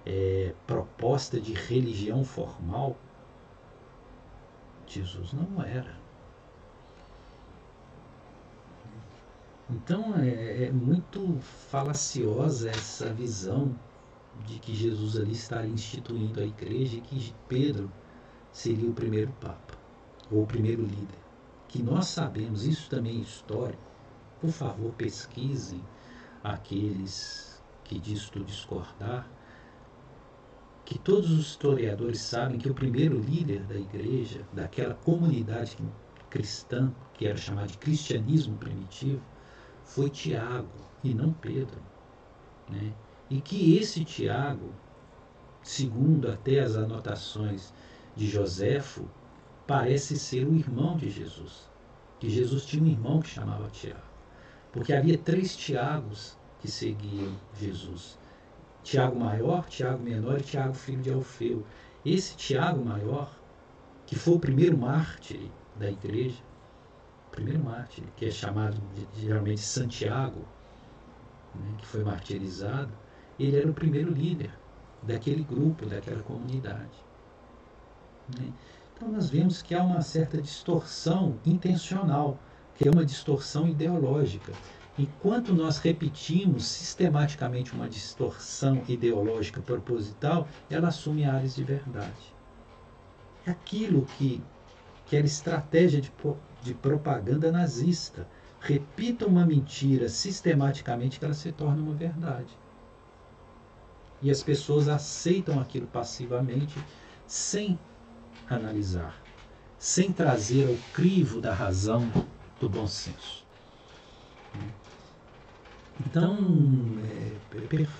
é, 0.06 0.54
proposta 0.66 1.40
de 1.40 1.52
religião 1.52 2.24
formal, 2.24 2.96
Jesus 4.86 5.32
não 5.32 5.62
era. 5.62 5.98
Então 9.70 10.16
é, 10.16 10.64
é 10.64 10.70
muito 10.72 11.38
falaciosa 11.70 12.70
essa 12.70 13.12
visão 13.12 13.74
de 14.46 14.58
que 14.58 14.74
Jesus 14.74 15.16
ali 15.16 15.32
estaria 15.32 15.70
instituindo 15.70 16.40
a 16.40 16.44
igreja 16.44 16.96
e 16.96 17.00
que 17.00 17.34
Pedro 17.48 17.90
seria 18.52 18.88
o 18.88 18.94
primeiro 18.94 19.32
papa 19.40 19.78
ou 20.30 20.42
o 20.42 20.46
primeiro 20.46 20.82
líder. 20.82 21.18
Que 21.68 21.80
nós 21.82 22.06
sabemos, 22.06 22.64
isso 22.64 22.90
também 22.90 23.18
é 23.18 23.22
histórico. 23.22 23.82
Por 24.40 24.50
favor, 24.50 24.92
pesquisem 24.94 25.80
aqueles 26.42 27.62
que 27.84 27.98
disto 27.98 28.42
discordar, 28.42 29.28
que 30.84 30.98
todos 30.98 31.30
os 31.30 31.46
historiadores 31.46 32.20
sabem 32.20 32.58
que 32.58 32.68
o 32.68 32.74
primeiro 32.74 33.18
líder 33.18 33.62
da 33.64 33.76
igreja, 33.76 34.44
daquela 34.52 34.94
comunidade 34.94 35.76
cristã, 36.28 36.92
que 37.14 37.26
era 37.26 37.36
chamada 37.36 37.68
de 37.68 37.78
cristianismo 37.78 38.56
primitivo, 38.56 39.22
foi 39.84 40.08
Tiago 40.08 40.68
e 41.02 41.14
não 41.14 41.32
Pedro. 41.32 41.80
Né? 42.68 42.92
E 43.28 43.40
que 43.40 43.76
esse 43.76 44.04
Tiago, 44.04 44.72
segundo 45.62 46.30
até 46.30 46.60
as 46.60 46.76
anotações 46.76 47.72
de 48.16 48.28
Joséfo, 48.28 49.08
parece 49.66 50.18
ser 50.18 50.46
o 50.46 50.54
irmão 50.54 50.96
de 50.96 51.10
Jesus. 51.10 51.68
Que 52.18 52.28
Jesus 52.28 52.66
tinha 52.66 52.82
um 52.82 52.86
irmão 52.86 53.20
que 53.20 53.28
chamava 53.28 53.68
Tiago. 53.70 54.00
Porque 54.72 54.92
havia 54.92 55.18
três 55.18 55.56
Tiagos 55.56 56.36
que 56.60 56.70
seguiam 56.70 57.32
Jesus. 57.58 58.18
Tiago 58.82 59.18
maior, 59.18 59.66
Tiago 59.66 60.02
menor 60.02 60.40
e 60.40 60.42
Tiago 60.42 60.74
filho 60.74 61.02
de 61.02 61.12
Alfeu. 61.12 61.64
Esse 62.04 62.36
Tiago 62.36 62.84
maior, 62.84 63.30
que 64.06 64.16
foi 64.16 64.34
o 64.34 64.40
primeiro 64.40 64.76
mártir 64.76 65.50
da 65.76 65.90
igreja, 65.90 66.42
primeiro 67.30 67.62
mártir, 67.62 68.04
que 68.16 68.26
é 68.26 68.30
chamado 68.30 68.80
de, 68.94 69.20
geralmente 69.20 69.60
Santiago, 69.60 70.40
né, 71.54 71.74
que 71.78 71.86
foi 71.86 72.02
martirizado, 72.02 72.92
ele 73.38 73.56
era 73.56 73.70
o 73.70 73.74
primeiro 73.74 74.12
líder 74.12 74.50
daquele 75.02 75.42
grupo, 75.42 75.86
daquela 75.86 76.22
comunidade. 76.22 77.04
Né? 78.38 78.52
Então 78.94 79.08
nós 79.08 79.30
vemos 79.30 79.62
que 79.62 79.74
há 79.74 79.82
uma 79.82 80.02
certa 80.02 80.40
distorção 80.40 81.38
intencional, 81.46 82.38
que 82.74 82.88
é 82.88 82.90
uma 82.90 83.04
distorção 83.04 83.66
ideológica. 83.66 84.52
Enquanto 85.00 85.54
nós 85.54 85.78
repetimos 85.78 86.66
sistematicamente 86.66 87.72
uma 87.72 87.88
distorção 87.88 88.82
ideológica 88.86 89.62
proposital, 89.62 90.46
ela 90.68 90.88
assume 90.88 91.24
áreas 91.24 91.54
de 91.54 91.64
verdade. 91.64 92.34
Aquilo 93.46 94.04
que, 94.18 94.42
que 95.06 95.16
era 95.16 95.24
estratégia 95.24 96.02
de 96.02 96.12
de 96.62 96.74
propaganda 96.74 97.50
nazista. 97.50 98.26
Repita 98.60 99.26
uma 99.26 99.46
mentira 99.46 100.08
sistematicamente 100.08 101.18
que 101.18 101.24
ela 101.24 101.32
se 101.32 101.50
torna 101.52 101.82
uma 101.82 101.94
verdade. 101.94 102.54
E 104.22 104.30
as 104.30 104.42
pessoas 104.42 104.86
aceitam 104.86 105.58
aquilo 105.58 105.86
passivamente 105.86 106.78
sem 107.26 107.78
analisar, 108.50 109.18
sem 109.78 110.12
trazer 110.12 110.68
ao 110.68 110.76
crivo 110.92 111.40
da 111.40 111.54
razão, 111.54 112.02
do 112.60 112.68
bom 112.68 112.86
senso. 112.86 113.40
Então, 116.06 116.38
é, 117.04 117.40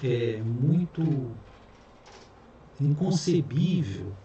é, 0.07 0.43
muito 0.43 1.37
inconcebível 2.81 4.17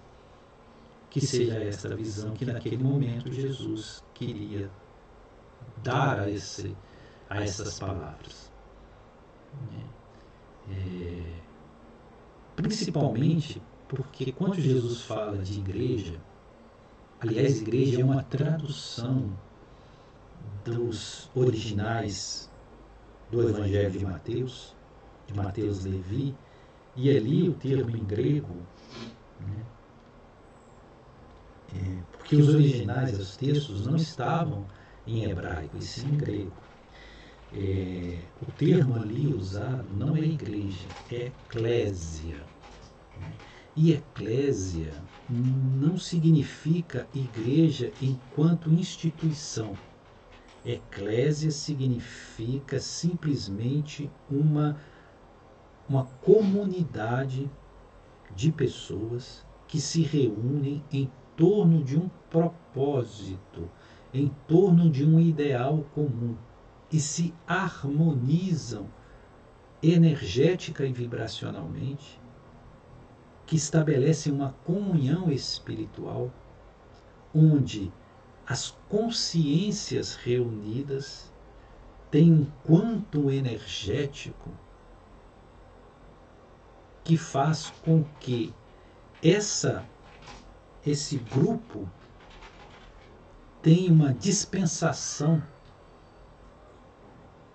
que 1.10 1.20
seja 1.22 1.62
esta 1.62 1.94
a 1.94 1.96
visão 1.96 2.34
que 2.34 2.46
naquele 2.46 2.78
momento 2.78 3.32
Jesus 3.32 4.04
queria 4.14 4.72
dar 5.84 6.20
a, 6.22 6.30
esse, 6.30 6.76
a 7.30 7.44
essas 7.44 7.78
palavras. 7.78 8.52
É, 10.68 11.44
principalmente 12.56 13.62
porque 13.88 14.32
quando 14.32 14.60
Jesus 14.60 15.02
fala 15.02 15.38
de 15.38 15.60
igreja, 15.60 16.20
Aliás, 17.20 17.62
igreja 17.62 18.02
é 18.02 18.04
uma 18.04 18.24
tradução 18.24 19.40
dos 20.64 21.30
originais 21.34 22.55
do 23.30 23.50
Evangelho 23.50 23.92
de 23.92 24.06
Mateus, 24.06 24.76
de 25.28 25.34
Mateus 25.34 25.86
Levi, 25.86 26.36
e 26.96 27.10
ali 27.10 27.50
o 27.50 27.54
termo 27.54 27.96
em 27.96 28.04
grego, 28.04 28.56
né, 29.40 29.66
é, 31.76 32.04
porque 32.18 32.36
os 32.36 32.50
originais 32.50 33.18
dos 33.18 33.36
textos 33.36 33.86
não 33.86 33.96
estavam 33.96 34.66
em 35.06 35.30
hebraico, 35.30 35.78
e 35.78 35.82
sim 35.82 36.08
em 36.08 36.18
grego. 36.18 36.54
É, 37.54 38.20
o 38.42 38.52
termo 38.52 38.96
ali 38.96 39.28
usado 39.28 39.86
não 39.94 40.16
é 40.16 40.22
igreja, 40.22 40.88
é 41.12 41.28
eclésia. 41.28 42.44
Né? 43.18 43.34
E 43.76 43.92
eclésia 43.94 44.94
não 45.30 45.98
significa 45.98 47.08
igreja 47.14 47.92
enquanto 48.02 48.72
instituição. 48.72 49.78
Eclésia 50.66 51.52
significa 51.52 52.80
simplesmente 52.80 54.10
uma, 54.30 54.76
uma 55.88 56.06
comunidade 56.24 57.50
de 58.36 58.52
pessoas 58.52 59.46
que 59.68 59.80
se 59.80 60.02
reúnem 60.02 60.84
em 60.92 61.12
torno 61.38 61.84
de 61.84 61.96
um 61.96 62.10
propósito, 62.32 63.70
em 64.12 64.30
torno 64.48 64.90
de 64.90 65.06
um 65.06 65.20
ideal 65.20 65.86
comum 65.94 66.36
e 66.92 67.00
se 67.00 67.34
harmonizam 67.48 68.88
energética 69.84 70.86
e 70.86 70.92
vibracionalmente, 70.92 72.20
que 73.46 73.56
estabelecem 73.56 74.34
uma 74.34 74.56
comunhão 74.66 75.32
espiritual 75.32 76.32
onde 77.34 77.92
as 78.48 78.72
consciências 78.90 80.16
reunidas 80.16 81.32
têm 82.12 82.32
um 82.32 82.46
quanto 82.64 83.32
energético 83.32 84.52
que 87.04 87.18
faz 87.18 87.72
com 87.84 88.04
que 88.20 88.54
essa 89.24 89.86
esse 90.86 91.18
grupo 91.18 91.90
tenha 93.62 93.92
uma 93.92 94.14
dispensação 94.14 95.42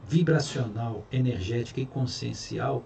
vibracional, 0.02 1.04
energética 1.12 1.80
e 1.80 1.86
consciencial 1.86 2.82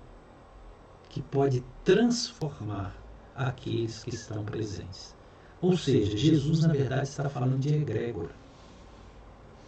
que 1.08 1.22
pode 1.22 1.64
transformar 1.82 2.94
aqueles 3.34 4.04
que 4.04 4.10
estão 4.14 4.44
presentes. 4.44 5.16
Ou 5.64 5.78
seja, 5.78 6.14
Jesus, 6.14 6.60
na 6.60 6.74
verdade, 6.74 7.08
está 7.08 7.26
falando 7.26 7.58
de 7.58 7.74
egrégora. 7.74 8.32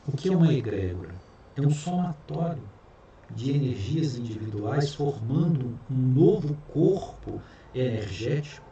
O 0.06 0.12
que 0.14 0.28
é 0.28 0.36
uma 0.36 0.52
egrégora? 0.52 1.14
É 1.56 1.62
um 1.62 1.70
somatório 1.70 2.62
de 3.30 3.50
energias 3.50 4.14
individuais 4.14 4.94
formando 4.94 5.78
um 5.90 5.96
novo 5.96 6.54
corpo 6.70 7.40
energético, 7.74 8.66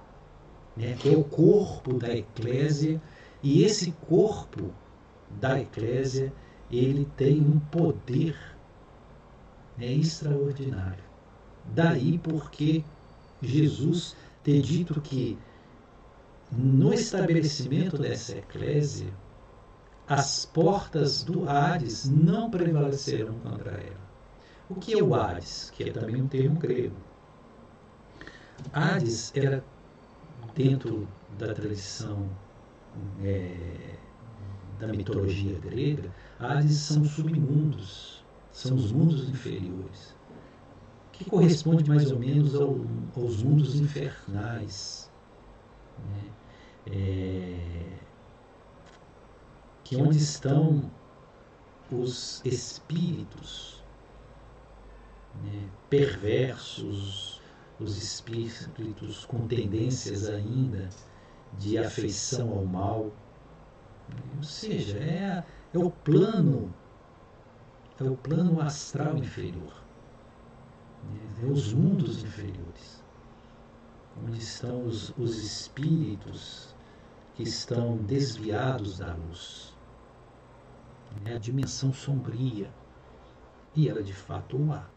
né, 0.77 0.97
que 1.01 1.15
é 1.15 1.17
o 1.17 1.25
corpo 1.25 1.95
da 1.95 2.15
eclésia, 2.15 3.01
e 3.43 3.63
esse 3.63 3.93
corpo 4.07 4.71
da 5.41 5.59
eclésia, 5.59 6.31
ele 6.71 7.09
tem 7.17 7.41
um 7.41 7.59
poder 7.59 8.37
é 9.81 9.91
extraordinário. 9.91 11.03
Daí 11.75 12.19
porque 12.19 12.85
Jesus 13.43 14.15
ter 14.43 14.61
dito 14.61 15.01
que 15.01 15.39
no 16.57 16.93
estabelecimento 16.93 17.99
dessa 17.99 18.37
eclésia, 18.37 19.13
as 20.07 20.45
portas 20.47 21.23
do 21.23 21.49
Hades 21.49 22.09
não 22.09 22.51
prevalecerão 22.51 23.39
contra 23.41 23.73
ela. 23.73 24.05
O 24.69 24.75
que 24.75 24.99
é 24.99 25.03
o 25.03 25.15
Hades? 25.15 25.71
Que 25.71 25.85
é 25.85 25.93
também 25.93 26.21
um 26.21 26.29
termo 26.29 26.59
grego. 26.59 26.97
Hades 28.73 29.33
era, 29.35 29.65
dentro 30.55 31.09
da 31.39 31.53
tradição 31.53 32.29
é, 33.23 33.97
da 34.79 34.89
mitologia 34.89 35.59
grega, 35.59 36.11
Hades 36.39 36.77
são 36.77 37.05
submundos 37.05 38.15
são 38.55 38.77
os 38.77 38.93
mundos 38.93 39.29
inferiores, 39.29 40.15
que 41.11 41.25
corresponde 41.25 41.89
mais 41.89 42.13
ou 42.13 42.21
menos 42.21 42.55
ao, 42.55 42.77
aos 43.17 43.43
mundos 43.43 43.75
infernais, 43.75 45.11
né? 45.99 46.31
É, 46.87 47.99
que 49.85 49.97
onde 49.97 50.17
estão 50.17 50.91
os 51.91 52.41
espíritos 52.45 53.83
né, 55.43 55.69
perversos, 55.91 57.41
os 57.79 57.97
espíritos 57.97 59.25
com 59.27 59.47
tendências 59.47 60.29
ainda 60.29 60.89
de 61.59 61.79
afeição 61.79 62.51
ao 62.53 62.65
mal. 62.65 63.13
Ou 64.37 64.43
seja, 64.43 64.99
é, 64.99 65.45
é 65.73 65.79
o 65.79 65.91
plano 65.91 66.73
é 68.01 68.05
o 68.05 68.17
plano 68.17 68.61
astral 68.61 69.17
inferior, 69.17 69.73
é 71.41 71.47
os 71.47 71.73
mundos 71.73 72.25
inferiores, 72.25 73.05
onde 74.21 74.39
estão 74.39 74.85
os, 74.85 75.17
os 75.17 75.39
espíritos 75.39 76.74
que 77.35 77.43
estão 77.43 77.97
desviados 77.97 78.99
da 78.99 79.15
luz. 79.15 79.75
É 81.25 81.35
a 81.35 81.39
dimensão 81.39 81.93
sombria. 81.93 82.73
E 83.75 83.89
ela 83.89 84.03
de 84.03 84.15
fato 84.15 84.57
o 84.57 84.73
há. 84.73 84.95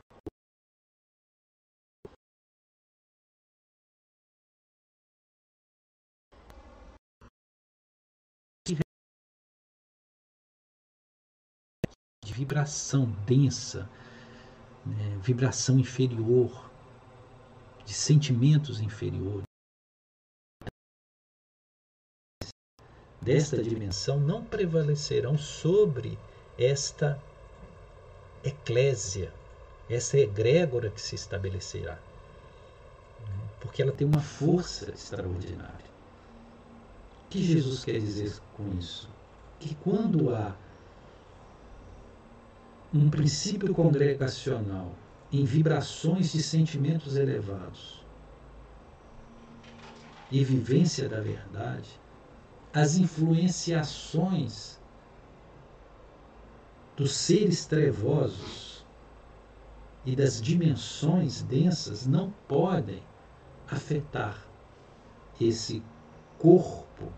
vibração 12.37 13.09
densa, 13.25 13.89
né, 14.85 15.17
vibração 15.23 15.79
inferior, 15.79 16.69
de 17.83 17.93
sentimentos 17.93 18.79
inferiores. 18.79 19.46
Desta 23.21 23.61
dimensão 23.61 24.19
não 24.19 24.43
prevalecerão 24.43 25.37
sobre 25.37 26.17
esta 26.57 27.19
eclésia, 28.43 29.33
essa 29.89 30.17
egrégora 30.17 30.89
que 30.89 31.01
se 31.01 31.15
estabelecerá. 31.15 31.95
Né, 31.95 33.43
porque 33.59 33.81
ela 33.81 33.91
tem 33.91 34.07
uma 34.07 34.21
força 34.21 34.91
extraordinária. 34.91 35.87
O 37.25 37.29
que 37.29 37.43
Jesus 37.43 37.83
quer 37.83 37.99
dizer 37.99 38.33
com 38.55 38.69
isso? 38.77 39.09
Que 39.59 39.75
quando 39.75 40.33
há 40.33 40.55
um 42.93 43.09
princípio 43.09 43.73
congregacional 43.73 44.93
em 45.31 45.43
vibrações 45.43 46.31
de 46.31 46.41
sentimentos 46.41 47.17
elevados 47.17 48.01
e 50.31 50.43
vivência 50.43 51.09
da 51.09 51.19
verdade, 51.19 51.99
as 52.77 52.95
influenciações 52.95 54.79
dos 56.95 57.11
seres 57.11 57.65
trevosos 57.65 58.85
e 60.05 60.15
das 60.15 60.39
dimensões 60.39 61.41
densas 61.41 62.05
não 62.05 62.29
podem 62.47 63.01
afetar 63.67 64.45
esse 65.41 65.81
corpo 66.37 67.11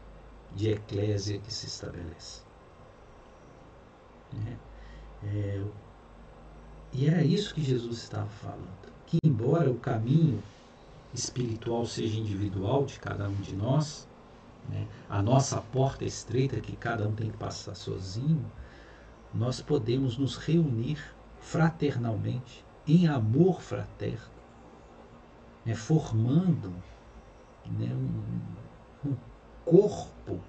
de 0.55 0.69
eclésia 0.69 1.39
que 1.39 1.53
se 1.53 1.67
estabelece. 1.67 2.41
É. 4.47 4.69
É, 5.27 5.63
e 6.93 7.05
era 7.05 7.21
isso 7.21 7.53
que 7.53 7.61
Jesus 7.61 7.97
estava 7.97 8.29
falando. 8.29 8.93
Que 9.05 9.17
embora 9.25 9.69
o 9.69 9.77
caminho 9.77 10.41
espiritual 11.13 11.85
seja 11.85 12.17
individual 12.17 12.85
de 12.85 12.97
cada 12.97 13.27
um 13.27 13.35
de 13.41 13.53
nós, 13.53 14.07
né, 14.69 14.87
a 15.09 15.21
nossa 15.21 15.59
porta 15.61 16.05
estreita 16.05 16.59
que 16.61 16.75
cada 16.75 17.07
um 17.07 17.13
tem 17.13 17.31
que 17.31 17.37
passar 17.37 17.75
sozinho, 17.75 18.45
nós 19.33 19.61
podemos 19.61 20.17
nos 20.17 20.37
reunir 20.37 20.99
fraternalmente, 21.39 22.65
em 22.87 23.07
amor 23.07 23.61
fraterno, 23.61 24.39
né, 25.65 25.75
formando 25.75 26.73
né, 27.65 27.93
um, 27.93 29.09
um 29.09 29.15
corpo 29.63 30.39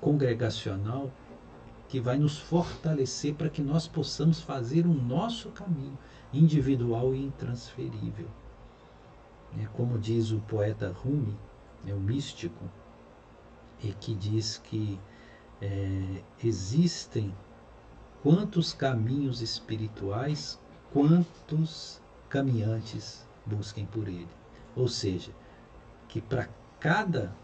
congregacional 0.00 1.10
que 1.88 1.98
vai 1.98 2.18
nos 2.18 2.38
fortalecer 2.38 3.34
para 3.34 3.48
que 3.48 3.62
nós 3.62 3.88
possamos 3.88 4.40
fazer 4.40 4.86
o 4.86 4.92
nosso 4.92 5.48
caminho 5.50 5.98
individual 6.32 7.14
e 7.14 7.24
intransferível. 7.24 8.28
É, 9.58 9.66
como 9.72 9.98
diz 9.98 10.30
o 10.30 10.38
poeta 10.40 10.94
Rumi, 11.02 11.34
é 11.86 11.92
o 11.92 12.00
místico, 12.00 12.64
e 13.82 13.92
que 13.92 14.14
diz 14.14 14.58
que 14.58 14.98
é, 15.60 16.22
existem 16.42 17.34
quantos 18.22 18.72
caminhos 18.72 19.40
espirituais, 19.40 20.58
quantos 20.92 22.00
caminhantes 22.28 23.26
busquem 23.46 23.86
por 23.86 24.08
ele. 24.08 24.28
Ou 24.76 24.88
seja, 24.88 25.32
que 26.08 26.20
para 26.20 26.48
cada 26.80 27.34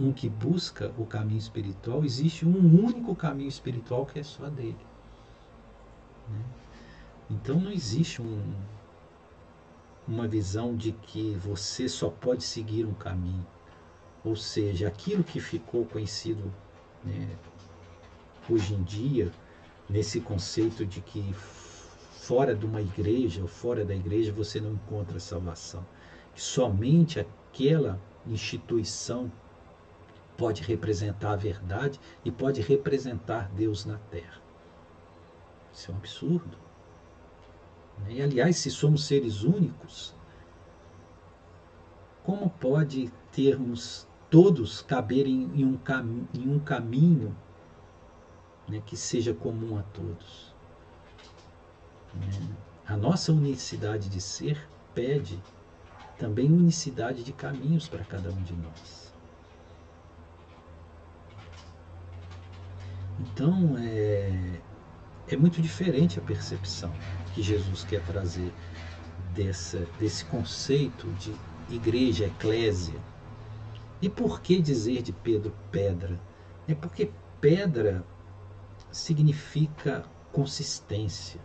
um 0.00 0.12
que 0.12 0.28
busca 0.28 0.92
o 0.96 1.04
caminho 1.04 1.38
espiritual, 1.38 2.04
existe 2.04 2.46
um 2.46 2.84
único 2.84 3.14
caminho 3.14 3.48
espiritual 3.48 4.06
que 4.06 4.20
é 4.20 4.22
só 4.22 4.48
dele. 4.48 4.78
Né? 6.28 6.44
Então 7.30 7.60
não 7.60 7.70
existe 7.70 8.22
um, 8.22 8.54
uma 10.06 10.26
visão 10.28 10.76
de 10.76 10.92
que 10.92 11.34
você 11.34 11.88
só 11.88 12.08
pode 12.08 12.44
seguir 12.44 12.86
um 12.86 12.94
caminho. 12.94 13.46
Ou 14.24 14.34
seja, 14.36 14.88
aquilo 14.88 15.22
que 15.22 15.40
ficou 15.40 15.84
conhecido 15.86 16.52
né, 17.04 17.28
hoje 18.48 18.74
em 18.74 18.82
dia, 18.82 19.30
nesse 19.88 20.20
conceito 20.20 20.84
de 20.84 21.00
que 21.00 21.34
fora 22.28 22.54
de 22.54 22.66
uma 22.66 22.80
igreja 22.80 23.40
ou 23.40 23.48
fora 23.48 23.84
da 23.84 23.94
igreja 23.94 24.32
você 24.32 24.60
não 24.60 24.72
encontra 24.72 25.18
salvação. 25.20 25.84
somente 26.34 27.18
aquela 27.18 28.00
instituição 28.26 29.32
pode 30.36 30.62
representar 30.62 31.32
a 31.32 31.36
verdade 31.36 31.98
e 32.24 32.30
pode 32.30 32.60
representar 32.60 33.50
Deus 33.54 33.84
na 33.84 33.98
terra. 34.10 34.40
Isso 35.72 35.90
é 35.90 35.94
um 35.94 35.96
absurdo. 35.96 36.56
E, 38.08 38.22
aliás, 38.22 38.56
se 38.56 38.70
somos 38.70 39.04
seres 39.04 39.42
únicos, 39.42 40.14
como 42.22 42.48
pode 42.50 43.12
termos 43.32 44.07
todos 44.30 44.82
caberem 44.82 45.50
em 45.54 45.64
um, 45.64 45.76
cam 45.76 46.26
em 46.34 46.48
um 46.48 46.58
caminho 46.58 47.34
né, 48.68 48.82
que 48.84 48.96
seja 48.96 49.32
comum 49.32 49.78
a 49.78 49.82
todos? 49.82 50.54
Né? 52.14 52.56
A 52.86 52.96
nossa 52.96 53.32
unicidade 53.32 54.08
de 54.08 54.20
ser 54.20 54.68
pede 54.94 55.40
também 56.18 56.52
unicidade 56.52 57.22
de 57.22 57.32
caminhos 57.32 57.88
para 57.88 58.04
cada 58.04 58.30
um 58.30 58.42
de 58.42 58.54
nós. 58.54 59.12
Então, 63.20 63.76
é, 63.78 64.60
é 65.28 65.36
muito 65.36 65.60
diferente 65.60 66.18
a 66.18 66.22
percepção 66.22 66.92
que 67.34 67.42
Jesus 67.42 67.84
quer 67.84 68.04
trazer 68.04 68.52
dessa, 69.34 69.86
desse 69.98 70.24
conceito 70.24 71.06
de 71.14 71.34
igreja, 71.68 72.26
eclésia. 72.26 72.98
E 74.00 74.08
por 74.08 74.40
que 74.40 74.60
dizer 74.60 75.02
de 75.02 75.12
Pedro 75.12 75.52
pedra? 75.70 76.20
É 76.66 76.74
porque 76.74 77.10
pedra 77.40 78.04
significa 78.90 80.04
consistência, 80.32 81.40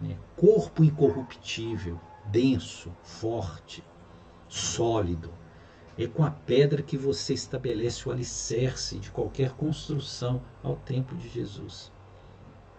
né? 0.00 0.16
corpo 0.36 0.82
incorruptível, 0.82 2.00
denso, 2.26 2.92
forte, 3.02 3.84
sólido. 4.48 5.32
É 5.96 6.06
com 6.06 6.24
a 6.24 6.30
pedra 6.30 6.82
que 6.82 6.96
você 6.96 7.34
estabelece 7.34 8.08
o 8.08 8.12
alicerce 8.12 8.98
de 8.98 9.10
qualquer 9.10 9.50
construção 9.52 10.40
ao 10.62 10.76
tempo 10.76 11.16
de 11.16 11.28
Jesus. 11.28 11.92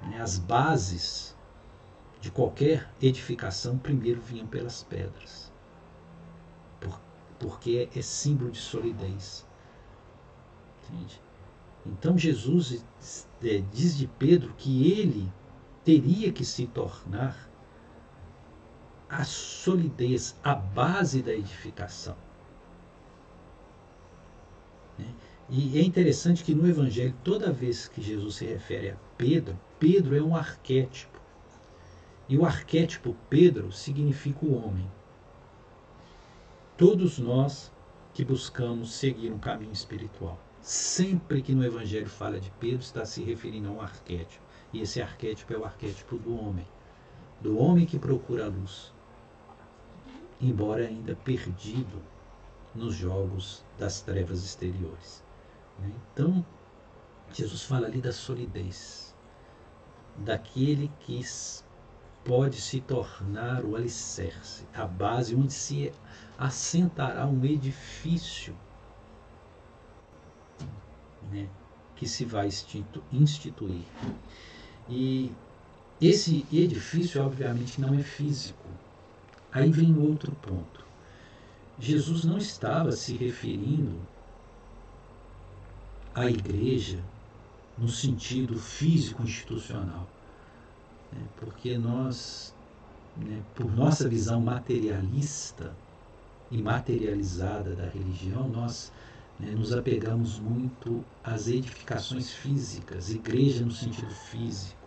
Né, 0.02 0.22
as 0.22 0.40
bases 0.40 1.36
de 2.22 2.32
qualquer 2.32 2.90
edificação 3.02 3.78
primeiro 3.78 4.22
vinham 4.22 4.48
pelas 4.48 4.84
pedras, 4.84 5.49
porque 7.40 7.90
é 7.96 8.02
símbolo 8.02 8.52
de 8.52 8.60
solidez. 8.60 9.46
Entende? 10.84 11.22
Então 11.86 12.18
Jesus 12.18 12.86
é, 13.44 13.64
diz 13.72 13.98
de 13.98 14.08
Pedro 14.08 14.54
que 14.58 14.92
ele 14.92 15.32
teria 15.84 16.32
que 16.32 16.44
se 16.44 16.68
tornar 16.68 17.50
a 19.10 19.24
solidez, 19.24 20.36
a 20.44 20.54
base 20.54 21.24
da 21.24 21.34
edificação. 21.34 22.16
Né? 24.98 25.08
E 25.50 25.80
é 25.80 25.82
interessante 25.82 26.44
que 26.44 26.54
no 26.54 26.68
Evangelho, 26.68 27.16
toda 27.24 27.52
vez 27.52 27.88
que 27.88 28.02
Jesus 28.02 28.36
se 28.36 28.46
refere 28.46 28.92
a 28.92 28.96
Pedro, 29.18 29.60
Pedro 29.80 30.16
é 30.16 30.22
um 30.22 30.36
arquétipo. 30.36 31.20
E 32.28 32.38
o 32.38 32.46
arquétipo 32.46 33.16
Pedro 33.28 33.72
significa 33.72 34.46
o 34.46 34.54
homem. 34.54 34.88
Todos 36.80 37.20
nós 37.20 37.74
que 38.14 38.24
buscamos 38.24 38.94
seguir 38.94 39.34
um 39.34 39.38
caminho 39.38 39.74
espiritual. 39.74 40.40
Sempre 40.62 41.42
que 41.42 41.54
no 41.54 41.66
Evangelho 41.66 42.08
fala 42.08 42.40
de 42.40 42.50
Pedro, 42.52 42.80
está 42.80 43.04
se 43.04 43.22
referindo 43.22 43.68
a 43.68 43.72
um 43.74 43.82
arquétipo. 43.82 44.42
E 44.72 44.80
esse 44.80 45.02
arquétipo 45.02 45.54
é 45.54 45.58
o 45.58 45.66
arquétipo 45.66 46.16
do 46.18 46.34
homem. 46.40 46.66
Do 47.42 47.58
homem 47.58 47.86
que 47.86 48.00
procura 48.00 48.46
a 48.46 48.48
luz. 48.48 48.94
Embora 50.40 50.88
ainda 50.88 51.18
perdido 51.18 52.02
nos 52.74 52.96
jogos 52.96 53.62
das 53.78 54.00
trevas 54.00 54.42
exteriores. 54.46 55.22
Né? 55.80 55.92
Então, 56.14 56.46
Jesus 57.34 57.64
fala 57.64 57.88
ali 57.88 58.00
da 58.00 58.14
solidez, 58.14 59.14
daquele 60.16 60.90
que 61.02 61.22
pode 62.24 62.62
se 62.62 62.80
tornar 62.80 63.66
o 63.66 63.76
alicerce, 63.76 64.66
a 64.74 64.86
base 64.86 65.36
onde 65.36 65.52
se 65.52 65.92
assentará 66.40 67.28
um 67.28 67.44
edifício 67.44 68.56
né, 71.30 71.50
que 71.98 72.08
se 72.08 72.24
vai 72.24 72.48
instituir. 73.12 73.84
E 74.88 75.30
esse 76.02 76.46
edifício, 76.52 77.22
obviamente, 77.22 77.82
não 77.82 77.94
é 77.94 78.02
físico. 78.02 78.66
Aí 79.52 79.70
vem 79.70 79.98
outro 79.98 80.32
ponto. 80.32 80.86
Jesus 81.78 82.24
não 82.24 82.38
estava 82.38 82.94
se 82.94 83.18
referindo 83.18 84.00
à 86.16 86.26
igreja 86.26 87.04
no 87.78 87.90
sentido 87.90 88.58
físico 88.58 89.24
institucional, 89.24 90.08
né? 91.12 91.22
porque 91.38 91.78
nós, 91.78 92.54
né, 93.16 93.42
por 93.56 93.72
nossa 93.72 94.08
visão 94.08 94.42
materialista 94.42 95.74
e 96.52 96.62
materializada 96.62 97.76
da 97.76 97.86
religião, 97.86 98.48
nós 98.48 98.92
né, 99.40 99.52
nos 99.52 99.72
apegamos 99.72 100.40
muito 100.40 101.04
às 101.24 101.48
edificações 101.48 102.32
físicas, 102.32 103.10
igreja 103.10 103.64
no 103.64 103.72
sentido 103.72 104.14
físico. 104.14 104.78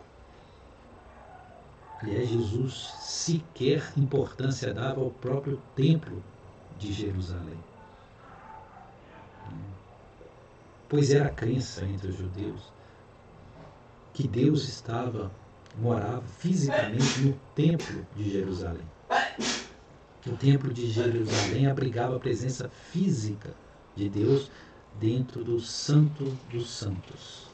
Aliás, 2.00 2.28
Jesus 2.28 2.94
sequer 3.00 3.92
importância 3.96 4.74
dava 4.74 5.00
ao 5.00 5.10
próprio 5.10 5.60
templo 5.76 6.22
de 6.78 6.92
Jerusalém. 6.92 7.58
Pois 10.88 11.10
era 11.10 11.26
a 11.26 11.30
crença 11.30 11.84
entre 11.84 12.08
os 12.08 12.16
judeus 12.16 12.72
que 14.12 14.28
Deus 14.28 14.68
estava, 14.68 15.30
morava 15.78 16.22
fisicamente 16.38 17.20
no 17.20 17.32
templo 17.54 18.06
de 18.14 18.30
Jerusalém. 18.30 18.84
O 20.24 20.36
templo 20.36 20.72
de 20.72 20.88
Jerusalém 20.88 21.66
abrigava 21.66 22.16
a 22.16 22.20
presença 22.20 22.68
física 22.68 23.52
de 23.96 24.08
Deus 24.08 24.50
dentro 25.00 25.42
do 25.42 25.58
Santo 25.58 26.24
dos 26.48 26.70
Santos, 26.70 27.48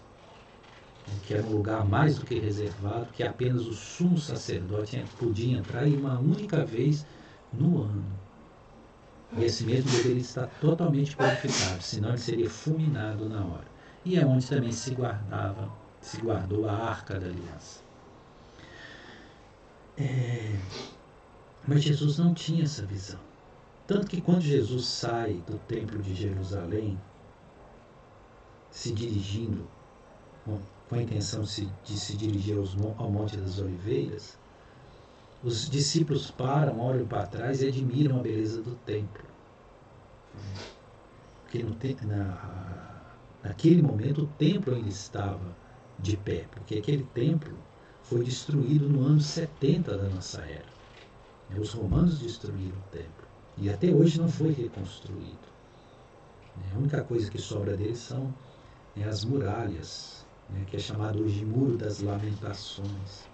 que 1.27 1.33
era 1.33 1.47
um 1.47 1.53
lugar 1.53 1.83
mais 1.87 2.19
do 2.19 2.27
que 2.27 2.39
reservado, 2.39 3.07
que 3.13 3.23
apenas 3.23 3.67
o 3.67 3.73
sumo 3.73 4.19
sacerdote 4.19 5.03
podia 5.19 5.57
entrar 5.57 5.89
e 5.89 5.97
uma 5.97 6.19
única 6.19 6.63
vez 6.63 7.07
no 7.51 7.85
ano. 7.85 8.05
E 9.37 9.45
esse 9.45 9.65
mesmo 9.65 9.91
deveria 9.91 10.21
estar 10.21 10.47
totalmente 10.61 11.17
purificado, 11.17 11.83
senão 11.83 12.11
ele 12.11 12.19
seria 12.19 12.51
fulminado 12.51 13.31
na 13.31 13.45
hora. 13.45 13.67
E 14.05 14.19
é 14.19 14.27
onde 14.27 14.47
também 14.47 14.73
se 14.73 14.95
guardava, 14.95 15.71
se 16.03 16.21
guardou 16.21 16.69
a 16.69 16.73
arca 16.73 17.19
da 17.19 17.27
aliança. 17.27 17.81
É... 19.97 20.59
Mas 21.69 21.83
Jesus 21.83 22.17
não 22.17 22.33
tinha 22.33 22.65
essa 22.65 22.87
visão. 22.87 23.21
Tanto 23.87 24.07
que 24.07 24.23
quando 24.23 24.41
Jesus 24.41 24.87
sai 24.87 25.35
do 25.47 25.59
templo 25.69 26.01
de 26.01 26.15
Jerusalém, 26.15 26.99
se 28.71 28.91
dirigindo, 28.91 29.69
com 30.47 30.95
a 30.95 31.03
intenção 31.03 31.43
de 31.43 31.99
se 31.99 32.17
dirigir 32.17 32.57
ao 32.97 33.11
Monte 33.11 33.37
das 33.37 33.59
Oliveiras, 33.59 34.39
os 35.45 35.69
discípulos 35.69 36.31
param, 36.31 36.81
olham 36.81 37.07
para 37.07 37.27
trás 37.27 37.61
e 37.61 37.69
admiram 37.69 38.19
a 38.19 38.23
beleza 38.23 38.63
do 38.63 38.75
templo. 38.87 39.25
Porque 41.43 41.63
no, 41.63 41.77
na, 42.07 43.03
naquele 43.43 43.83
momento 43.83 44.23
o 44.23 44.27
templo 44.39 44.75
ainda 44.75 44.89
estava 44.89 45.55
de 45.99 46.17
pé, 46.17 46.47
porque 46.51 46.79
aquele 46.79 47.05
templo 47.13 47.55
foi 48.05 48.25
destruído 48.25 48.89
no 48.89 49.05
ano 49.05 49.21
70 49.21 49.99
da 49.99 50.09
nossa 50.09 50.41
era. 50.41 50.78
Os 51.57 51.73
romanos 51.73 52.19
destruíram 52.19 52.79
o 52.79 52.83
templo 52.85 53.27
e 53.57 53.69
até 53.71 53.93
hoje 53.93 54.19
não 54.21 54.29
foi 54.29 54.53
reconstruído. 54.53 55.49
A 56.73 56.79
única 56.79 57.03
coisa 57.05 57.31
que 57.31 57.39
sobra 57.39 57.77
deles 57.77 57.99
são 57.99 58.35
né, 58.95 59.05
as 59.09 59.25
muralhas, 59.25 60.27
né, 60.49 60.65
que 60.65 60.77
é 60.77 60.79
chamado 60.79 61.23
hoje 61.23 61.41
de 61.41 61.47
Muro 61.47 61.77
das 61.77 62.01
Lamentações. 62.01 63.31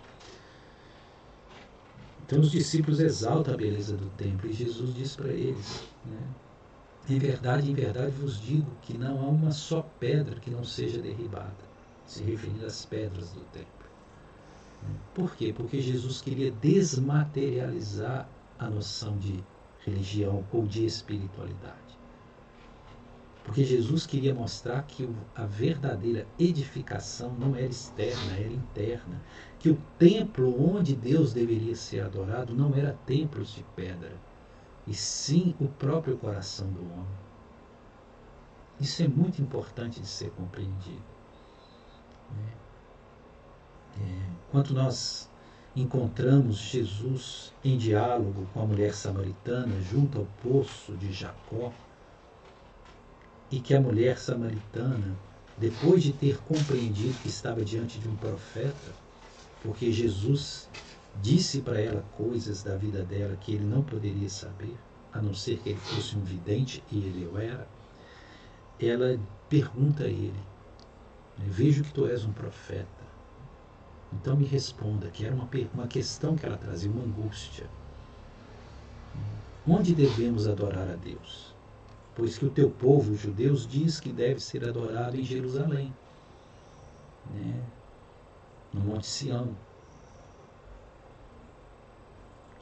Então 2.19 2.41
os 2.41 2.51
discípulos 2.51 3.01
exaltam 3.01 3.55
a 3.55 3.57
beleza 3.57 3.97
do 3.97 4.11
templo 4.11 4.49
e 4.49 4.53
Jesus 4.53 4.95
diz 4.95 5.17
para 5.17 5.33
eles, 5.33 5.89
né, 6.05 6.35
em 7.09 7.19
verdade, 7.19 7.71
em 7.71 7.75
verdade 7.75 8.17
vos 8.17 8.41
digo 8.41 8.79
que 8.81 8.97
não 8.97 9.21
há 9.21 9.29
uma 9.29 9.53
só 9.53 9.83
pedra 9.83 10.41
que 10.41 10.51
não 10.51 10.65
seja 10.65 11.03
derribada, 11.03 11.71
se 12.05 12.23
referindo 12.23 12.65
às 12.67 12.85
pedras 12.87 13.33
do 13.33 13.45
templo. 13.45 13.74
Por 15.15 15.35
quê? 15.37 15.53
Porque 15.57 15.81
Jesus 15.81 16.21
queria 16.21 16.51
desmaterializar 16.51 18.29
a 18.59 18.69
noção 18.69 19.17
de 19.19 19.43
religião 19.85 20.45
ou 20.53 20.67
de 20.67 20.85
espiritualidade. 20.85 21.85
Porque 23.45 23.63
Jesus 23.63 24.07
queria 24.07 24.35
mostrar 24.35 24.83
que 24.85 25.09
a 25.35 25.45
verdadeira 25.45 26.27
edificação 26.39 27.35
não 27.35 27.55
era 27.55 27.67
externa, 27.67 28.33
era 28.39 28.49
interna. 28.49 29.21
Que 29.59 29.69
o 29.69 29.79
templo 29.99 30.75
onde 30.75 30.97
Deus 30.97 31.35
deveria 31.35 31.77
ser 31.77 32.01
adorado 32.01 32.55
não 32.55 32.75
era 32.75 32.99
templos 33.07 33.55
de 33.55 33.63
pedra, 33.77 34.17
e 34.87 34.95
sim 34.95 35.55
o 35.61 35.69
próprio 35.69 36.17
coração 36.17 36.69
do 36.69 36.81
homem. 36.81 37.25
Isso 38.81 39.03
é 39.03 39.09
muito 39.09 39.41
importante 39.41 40.01
de 40.01 40.07
ser 40.07 40.31
compreendido. 40.31 41.05
Né? 42.31 42.64
É, 44.01 44.31
quando 44.51 44.73
nós 44.73 45.29
encontramos 45.77 46.57
Jesus 46.57 47.53
em 47.65 47.77
diálogo 47.77 48.47
com 48.53 48.63
a 48.63 48.67
mulher 48.67 48.95
samaritana 48.95 49.81
junto 49.81 50.19
ao 50.19 50.27
poço 50.43 50.93
de 50.97 51.13
Jacó, 51.13 51.73
e 53.51 53.61
que 53.61 53.75
a 53.75 53.81
mulher 53.81 54.19
samaritana, 54.19 55.17
depois 55.59 56.03
de 56.03 56.13
ter 56.13 56.39
compreendido 56.39 57.15
que 57.23 57.29
estava 57.29 57.65
diante 57.65 57.99
de 57.99 58.09
um 58.09 58.17
profeta, 58.17 58.93
porque 59.63 59.93
Jesus 59.93 60.69
disse 61.23 61.61
para 61.61 61.81
ela 61.81 62.05
coisas 62.17 62.63
da 62.63 62.77
vida 62.77 63.03
dela 63.03 63.37
que 63.37 63.55
ele 63.55 63.65
não 63.65 63.83
poderia 63.83 64.29
saber, 64.29 64.77
a 65.13 65.23
não 65.23 65.35
ser 65.35 65.59
que 65.59 65.71
ele 65.71 65.79
fosse 65.79 66.17
um 66.17 66.25
vidente, 66.25 66.83
e 66.91 66.99
ele 66.99 67.27
o 67.27 67.39
era, 67.39 67.69
ela 68.81 69.19
pergunta 69.49 70.05
a 70.05 70.09
ele: 70.09 70.35
Vejo 71.39 71.85
que 71.85 71.93
tu 71.93 72.07
és 72.07 72.25
um 72.25 72.33
profeta. 72.33 72.94
Então 74.15 74.37
me 74.37 74.45
responda, 74.45 75.11
que 75.11 75.25
era 75.27 75.35
uma, 75.35 75.49
uma 75.75 75.87
questão 75.87 76.37
que 76.37 76.47
ela 76.47 76.57
trazia, 76.57 76.91
uma 76.91 77.03
angústia. 77.03 77.67
Onde 79.67 79.95
devemos 79.95 80.47
adorar 80.47 80.89
a 80.89 80.97
Deus? 80.97 81.55
Pois 82.15 82.39
que 82.39 82.47
o 82.47 82.51
teu 82.51 82.71
povo, 82.71 83.13
os 83.13 83.21
judeus, 83.21 83.67
diz 83.67 83.99
que 83.99 84.13
deve 84.13 84.39
ser 84.41 84.69
adorado 84.69 85.19
em 85.19 85.25
Jerusalém, 85.25 85.93
né? 87.35 87.65
no 88.73 88.81
Monte 88.81 89.07
Sião. 89.07 89.57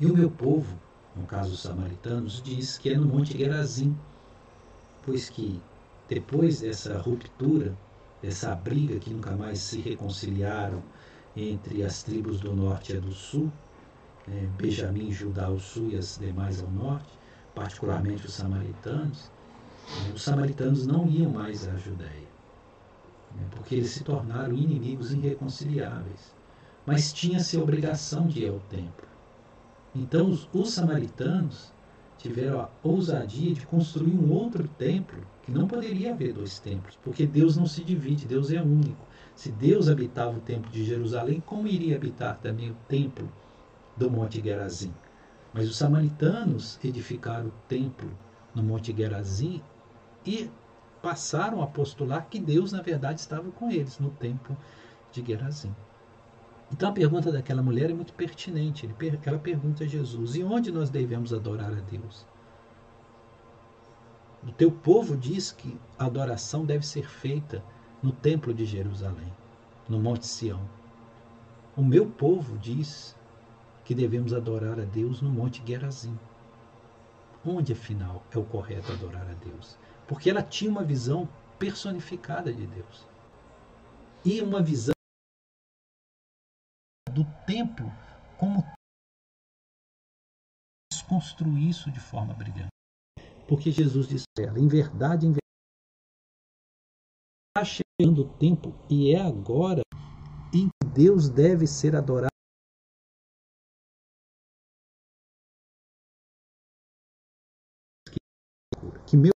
E 0.00 0.06
o 0.06 0.14
meu 0.14 0.30
povo, 0.30 0.78
no 1.14 1.26
caso 1.26 1.52
os 1.52 1.60
samaritanos, 1.60 2.42
diz 2.42 2.78
que 2.78 2.90
é 2.90 2.96
no 2.96 3.06
Monte 3.06 3.36
Gerazim, 3.36 3.96
pois 5.04 5.28
que 5.28 5.60
depois 6.08 6.60
dessa 6.60 6.98
ruptura, 6.98 7.76
dessa 8.22 8.54
briga 8.54 8.98
que 8.98 9.10
nunca 9.10 9.36
mais 9.36 9.58
se 9.58 9.80
reconciliaram, 9.80 10.82
entre 11.36 11.82
as 11.82 12.02
tribos 12.02 12.40
do 12.40 12.54
norte 12.54 12.92
e 12.92 13.00
do 13.00 13.12
sul, 13.12 13.50
né, 14.26 14.48
Benjamim, 14.56 15.10
Judá 15.10 15.46
ao 15.46 15.58
sul 15.58 15.90
e 15.90 15.96
as 15.96 16.18
demais 16.18 16.62
ao 16.62 16.70
norte, 16.70 17.18
particularmente 17.54 18.26
os 18.26 18.34
samaritanos, 18.34 19.30
né, 19.88 20.12
os 20.14 20.22
samaritanos 20.22 20.86
não 20.86 21.08
iam 21.08 21.30
mais 21.30 21.66
à 21.66 21.76
Judéia, 21.76 22.28
né, 23.34 23.46
porque 23.50 23.74
eles 23.76 23.90
se 23.90 24.04
tornaram 24.04 24.54
inimigos 24.54 25.12
irreconciliáveis, 25.12 26.34
mas 26.84 27.12
tinha-se 27.12 27.56
a 27.56 27.62
obrigação 27.62 28.26
de 28.26 28.40
ir 28.40 28.48
ao 28.48 28.60
templo. 28.60 29.08
Então 29.94 30.28
os, 30.28 30.48
os 30.52 30.72
samaritanos 30.72 31.72
tiveram 32.16 32.60
a 32.60 32.70
ousadia 32.82 33.52
de 33.52 33.66
construir 33.66 34.14
um 34.14 34.30
outro 34.30 34.68
templo, 34.68 35.26
que 35.42 35.50
não 35.50 35.66
poderia 35.66 36.12
haver 36.12 36.32
dois 36.32 36.60
templos, 36.60 36.96
porque 37.02 37.26
Deus 37.26 37.56
não 37.56 37.66
se 37.66 37.82
divide, 37.82 38.26
Deus 38.26 38.50
é 38.52 38.62
único. 38.62 39.08
Se 39.34 39.50
Deus 39.50 39.88
habitava 39.88 40.36
o 40.36 40.40
templo 40.40 40.70
de 40.70 40.84
Jerusalém, 40.84 41.40
como 41.40 41.66
iria 41.66 41.96
habitar 41.96 42.38
também 42.38 42.70
o 42.70 42.76
templo 42.86 43.30
do 43.96 44.10
Monte 44.10 44.42
Gerazim? 44.42 44.92
Mas 45.52 45.68
os 45.68 45.76
samaritanos 45.76 46.78
edificaram 46.84 47.48
o 47.48 47.52
templo 47.68 48.10
no 48.54 48.62
Monte 48.62 48.94
Gerazim 48.96 49.62
e 50.24 50.50
passaram 51.02 51.62
a 51.62 51.66
postular 51.66 52.26
que 52.28 52.38
Deus, 52.38 52.72
na 52.72 52.80
verdade, 52.80 53.20
estava 53.20 53.50
com 53.50 53.70
eles 53.70 53.98
no 53.98 54.10
templo 54.10 54.56
de 55.10 55.24
Gerazim. 55.24 55.74
Então 56.70 56.88
a 56.88 56.92
pergunta 56.92 57.30
daquela 57.30 57.62
mulher 57.62 57.90
é 57.90 57.94
muito 57.94 58.14
pertinente. 58.14 58.88
Ela 59.26 59.38
pergunta 59.38 59.84
a 59.84 59.86
Jesus: 59.86 60.36
e 60.36 60.42
onde 60.42 60.72
nós 60.72 60.88
devemos 60.88 61.34
adorar 61.34 61.70
a 61.70 61.80
Deus? 61.80 62.26
O 64.42 64.50
teu 64.50 64.70
povo 64.70 65.16
diz 65.16 65.52
que 65.52 65.78
a 65.98 66.06
adoração 66.06 66.64
deve 66.64 66.86
ser 66.86 67.06
feita 67.06 67.62
no 68.02 68.12
Templo 68.12 68.52
de 68.52 68.64
Jerusalém, 68.64 69.32
no 69.88 69.98
Monte 69.98 70.26
Sião. 70.26 70.68
O 71.76 71.82
meu 71.82 72.10
povo 72.10 72.58
diz 72.58 73.16
que 73.84 73.94
devemos 73.94 74.32
adorar 74.32 74.78
a 74.80 74.84
Deus 74.84 75.20
no 75.20 75.30
Monte 75.30 75.62
Gerazim. 75.66 76.18
Onde, 77.44 77.72
afinal, 77.72 78.22
é 78.30 78.38
o 78.38 78.44
correto 78.44 78.92
adorar 78.92 79.28
a 79.28 79.34
Deus? 79.34 79.78
Porque 80.06 80.30
ela 80.30 80.42
tinha 80.42 80.70
uma 80.70 80.84
visão 80.84 81.28
personificada 81.58 82.52
de 82.52 82.66
Deus. 82.66 83.06
E 84.24 84.40
uma 84.40 84.62
visão 84.62 84.92
do 87.12 87.24
templo 87.46 87.90
como 88.38 88.64
construir 91.08 91.68
isso 91.68 91.90
de 91.90 92.00
forma 92.00 92.32
brilhante. 92.32 92.68
Porque 93.46 93.70
Jesus 93.70 94.08
disse 94.08 94.24
a 94.38 94.42
ela, 94.42 94.58
em 94.58 94.66
verdade, 94.66 95.26
em 95.26 95.30
verdade, 95.30 95.41
está 97.54 97.82
chegando 98.00 98.22
o 98.22 98.38
tempo 98.38 98.72
e 98.88 99.14
é 99.14 99.20
agora 99.20 99.82
em 100.54 100.68
que 100.68 100.88
Deus 100.94 101.28
deve 101.28 101.66
ser 101.66 101.94
adorado. 101.94 102.32
Que 109.06 109.16
meu 109.16 109.32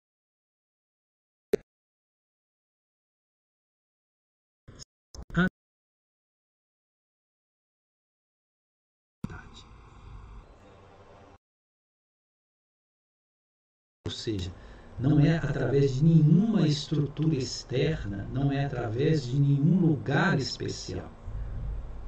ou 14.05 14.11
seja, 14.11 14.51
não 14.99 15.19
é 15.19 15.37
através 15.37 15.95
de 15.95 16.03
nenhuma 16.03 16.67
estrutura 16.67 17.35
externa, 17.35 18.27
não 18.31 18.51
é 18.51 18.65
através 18.65 19.25
de 19.25 19.39
nenhum 19.39 19.79
lugar 19.79 20.37
especial, 20.39 21.11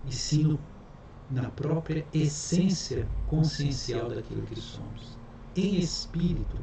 e 0.07 0.13
sim 0.13 0.57
na 1.29 1.49
própria 1.49 2.05
essência 2.13 3.07
consciencial 3.27 4.09
daquilo 4.09 4.43
que 4.43 4.59
somos. 4.59 5.17
Em 5.55 5.79
espírito, 5.79 6.57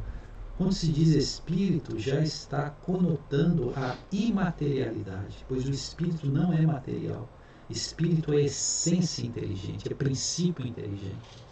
quando 0.56 0.72
se 0.72 0.88
diz 0.88 1.08
espírito, 1.08 1.98
já 1.98 2.20
está 2.20 2.70
conotando 2.70 3.72
a 3.74 3.96
imaterialidade, 4.12 5.44
pois 5.48 5.66
o 5.66 5.70
espírito 5.70 6.26
não 6.28 6.52
é 6.52 6.60
material. 6.60 7.28
Espírito 7.68 8.32
é 8.32 8.42
essência 8.42 9.26
inteligente, 9.26 9.90
é 9.90 9.94
princípio 9.94 10.66
inteligente. 10.66 11.42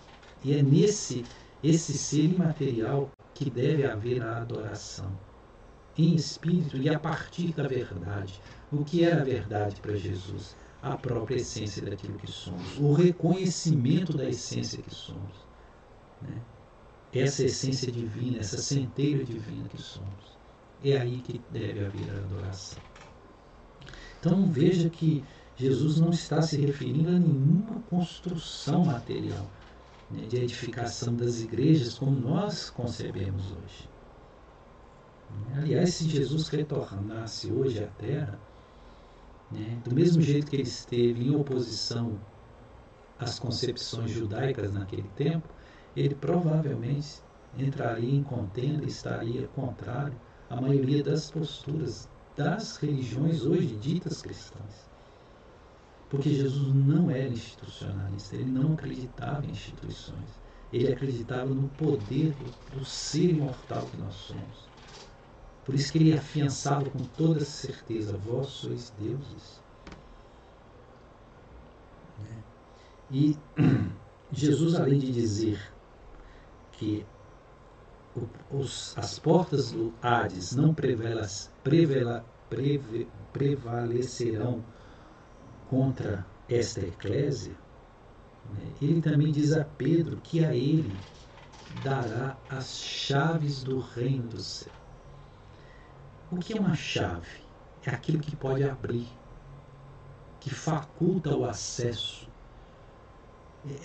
E 0.44 0.54
é 0.54 0.62
nesse 0.62 1.24
esse 1.62 1.92
ser 1.96 2.24
imaterial 2.24 3.10
que 3.41 3.49
deve 3.49 3.86
haver 3.86 4.22
a 4.22 4.36
adoração 4.36 5.11
em 5.97 6.14
espírito 6.14 6.76
e 6.76 6.91
a 6.91 6.99
partir 6.99 7.55
da 7.55 7.66
verdade. 7.66 8.38
O 8.70 8.84
que 8.84 9.03
era 9.03 9.22
a 9.22 9.24
verdade 9.24 9.80
para 9.80 9.97
Jesus? 9.97 10.55
A 10.82 10.95
própria 10.95 11.36
essência 11.36 11.82
daquilo 11.82 12.18
que 12.18 12.30
somos, 12.30 12.78
o 12.78 12.93
reconhecimento 12.93 14.14
da 14.14 14.28
essência 14.28 14.82
que 14.82 14.95
somos. 14.95 15.47
Né? 16.20 16.38
Essa 17.14 17.45
essência 17.45 17.91
divina, 17.91 18.41
essa 18.41 18.59
centelha 18.59 19.24
divina 19.24 19.66
que 19.70 19.80
somos. 19.80 20.38
É 20.84 20.99
aí 20.99 21.22
que 21.22 21.41
deve 21.51 21.82
haver 21.82 22.11
a 22.11 22.18
adoração. 22.18 22.82
Então 24.18 24.51
veja 24.51 24.91
que 24.91 25.24
Jesus 25.57 25.99
não 25.99 26.11
está 26.11 26.43
se 26.43 26.61
referindo 26.61 27.09
a 27.09 27.18
nenhuma 27.18 27.80
construção 27.88 28.84
material 28.84 29.47
né, 30.11 30.26
de 30.26 30.36
edificação 30.36 31.14
das 31.14 31.40
igrejas 31.40 31.98
como 31.98 32.18
nós 32.18 32.70
concebemos 32.70 33.52
hoje. 33.52 33.88
Aliás, 35.56 35.94
se 35.94 36.08
Jesus 36.08 36.48
retornasse 36.48 37.52
hoje 37.52 37.84
à 37.84 37.86
Terra, 37.86 38.38
né, 39.50 39.80
do 39.84 39.94
mesmo 39.94 40.20
jeito 40.20 40.50
que 40.50 40.56
ele 40.56 40.62
esteve 40.64 41.24
em 41.24 41.34
oposição 41.34 42.20
às 43.18 43.38
concepções 43.38 44.11
judaicas 44.11 44.72
naquele 44.72 45.08
tempo, 45.11 45.48
ele 45.96 46.14
provavelmente 46.14 47.22
entraria 47.56 48.14
em 48.14 48.22
contenda, 48.22 48.84
estaria 48.84 49.46
contrário 49.48 50.18
a 50.48 50.61
maioria 50.61 51.02
das 51.02 51.30
posturas 51.30 52.08
das 52.36 52.76
religiões 52.76 53.44
hoje 53.44 53.76
ditas 53.76 54.22
cristãs. 54.22 54.89
Porque 56.11 56.28
Jesus 56.28 56.74
não 56.74 57.08
era 57.08 57.28
institucionalista, 57.28 58.34
ele 58.34 58.50
não 58.50 58.72
acreditava 58.72 59.46
em 59.46 59.50
instituições. 59.50 60.40
Ele 60.72 60.92
acreditava 60.92 61.54
no 61.54 61.68
poder 61.70 62.34
do, 62.72 62.84
ser 62.84 63.30
imortal 63.30 63.86
que 63.86 63.96
nós 63.96 64.14
somos. 64.14 64.68
Por 65.64 65.74
isso 65.74 65.92
que 65.92 65.98
ele 65.98 66.12
afiançava 66.12 66.90
com 66.90 66.98
toda 66.98 67.44
certeza: 67.44 68.16
vós 68.16 68.48
sois 68.48 68.90
deuses. 68.98 69.62
Né? 72.18 72.44
E 73.08 73.38
Jesus, 74.32 74.74
além 74.74 74.98
de 74.98 75.12
dizer 75.12 75.61
que 76.72 77.06
os, 78.50 78.98
as 78.98 79.16
portas 79.16 79.70
do 79.70 79.94
Hades 80.02 80.56
não 80.56 80.74
prevelas, 80.74 81.52
prevela, 81.62 82.24
preve, 82.48 83.08
prevalecerão 83.32 84.64
contra 85.70 86.26
esta 86.48 86.80
eclésia, 86.80 87.54
né? 88.52 88.72
ele 88.82 89.00
também 89.00 89.30
diz 89.30 89.52
a 89.52 89.64
Pedro 89.64 90.16
que 90.16 90.44
a 90.44 90.52
ele 90.52 90.92
dará 91.84 92.36
as 92.48 92.80
chaves 92.80 93.62
do 93.62 93.78
reino 93.78 94.30
do 94.30 94.40
céu. 94.40 94.72
O 96.32 96.38
que 96.38 96.58
é 96.58 96.60
uma 96.60 96.74
chave? 96.74 97.44
É 97.86 97.90
aquilo 97.90 98.18
que 98.18 98.34
pode 98.34 98.64
abrir, 98.64 99.06
que 100.40 100.50
faculta 100.50 101.36
o 101.36 101.44
acesso. 101.44 102.28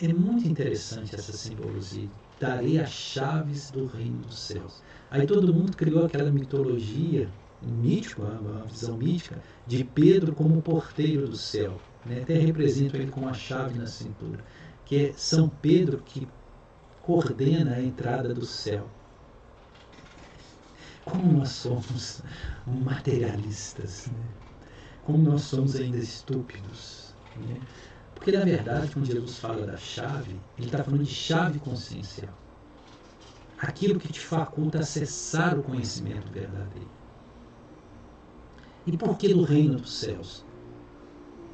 É, 0.01 0.05
é 0.05 0.13
muito 0.13 0.47
interessante 0.47 1.13
essa 1.13 1.33
simbologia 1.33 2.09
darei 2.39 2.79
as 2.79 2.89
chaves 2.89 3.71
do 3.71 3.85
reino 3.85 4.21
dos 4.21 4.39
céus. 4.39 4.81
Aí 5.09 5.25
todo 5.25 5.53
mundo 5.53 5.77
criou 5.77 6.05
aquela 6.05 6.31
mitologia 6.31 7.29
mítica, 7.61 8.21
uma 8.21 8.65
visão 8.65 8.97
mítica, 8.97 9.41
de 9.65 9.83
Pedro 9.83 10.33
como 10.33 10.61
porteiro 10.61 11.27
do 11.27 11.37
céu. 11.37 11.79
Né? 12.05 12.21
Até 12.21 12.35
representam 12.35 12.99
ele 12.99 13.11
com 13.11 13.27
a 13.27 13.33
chave 13.33 13.77
na 13.77 13.87
cintura, 13.87 14.43
que 14.85 15.07
é 15.07 15.13
São 15.13 15.49
Pedro 15.49 16.01
que 16.05 16.27
coordena 17.01 17.75
a 17.75 17.81
entrada 17.81 18.33
do 18.33 18.45
céu. 18.45 18.87
Como 21.03 21.31
nós 21.31 21.49
somos 21.49 22.21
materialistas, 22.65 24.07
né? 24.07 24.23
como 25.03 25.19
nós 25.19 25.41
somos 25.41 25.75
ainda 25.75 25.97
estúpidos. 25.97 27.13
Né? 27.37 27.59
Porque, 28.15 28.31
na 28.31 28.43
verdade, 28.43 28.89
quando 28.91 29.05
Jesus 29.05 29.37
fala 29.37 29.67
da 29.67 29.77
chave, 29.77 30.39
ele 30.57 30.67
está 30.67 30.83
falando 30.83 31.03
de 31.03 31.13
chave 31.13 31.59
consciencial. 31.59 32.33
Aquilo 33.59 33.99
que 33.99 34.11
te 34.11 34.19
faculta 34.19 34.79
acessar 34.79 35.57
o 35.57 35.63
conhecimento 35.63 36.31
verdadeiro. 36.31 36.89
E 38.85 38.95
por 38.95 39.17
que 39.17 39.33
do 39.33 39.43
reino 39.43 39.77
dos 39.77 39.93
céus? 39.93 40.45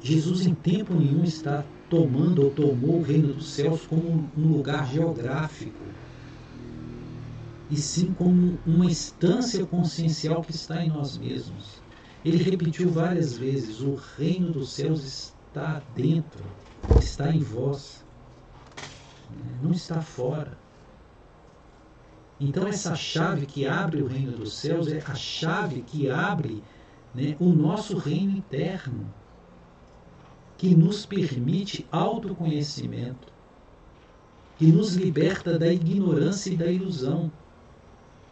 Jesus 0.00 0.46
em 0.46 0.54
tempo 0.54 0.94
nenhum 0.94 1.24
está 1.24 1.64
tomando 1.88 2.42
ou 2.42 2.50
tomou 2.50 2.98
o 2.98 3.02
reino 3.02 3.32
dos 3.32 3.52
céus 3.52 3.86
como 3.86 4.28
um 4.36 4.48
lugar 4.48 4.90
geográfico, 4.90 5.84
e 7.70 7.76
sim 7.76 8.12
como 8.12 8.58
uma 8.66 8.84
instância 8.84 9.64
consciencial 9.64 10.42
que 10.42 10.50
está 10.50 10.84
em 10.84 10.88
nós 10.88 11.16
mesmos. 11.16 11.80
Ele 12.24 12.42
repetiu 12.42 12.90
várias 12.90 13.38
vezes: 13.38 13.80
o 13.80 13.94
reino 14.16 14.52
dos 14.52 14.72
céus 14.72 15.04
está 15.04 15.82
dentro, 15.94 16.44
está 16.98 17.32
em 17.32 17.40
vós, 17.40 18.04
não 19.62 19.70
está 19.70 20.02
fora. 20.02 20.58
Então, 22.40 22.66
essa 22.66 22.96
chave 22.96 23.46
que 23.46 23.66
abre 23.66 24.02
o 24.02 24.06
reino 24.06 24.32
dos 24.32 24.54
céus 24.54 24.88
é 24.88 25.00
a 25.06 25.14
chave 25.14 25.82
que 25.82 26.10
abre 26.10 26.62
né, 27.14 27.36
o 27.38 27.50
nosso 27.50 27.96
reino 27.96 28.36
interno, 28.36 29.12
que 30.56 30.74
nos 30.74 31.04
permite 31.04 31.86
autoconhecimento, 31.90 33.32
que 34.56 34.66
nos 34.66 34.94
liberta 34.94 35.58
da 35.58 35.72
ignorância 35.72 36.52
e 36.52 36.56
da 36.56 36.70
ilusão. 36.70 37.32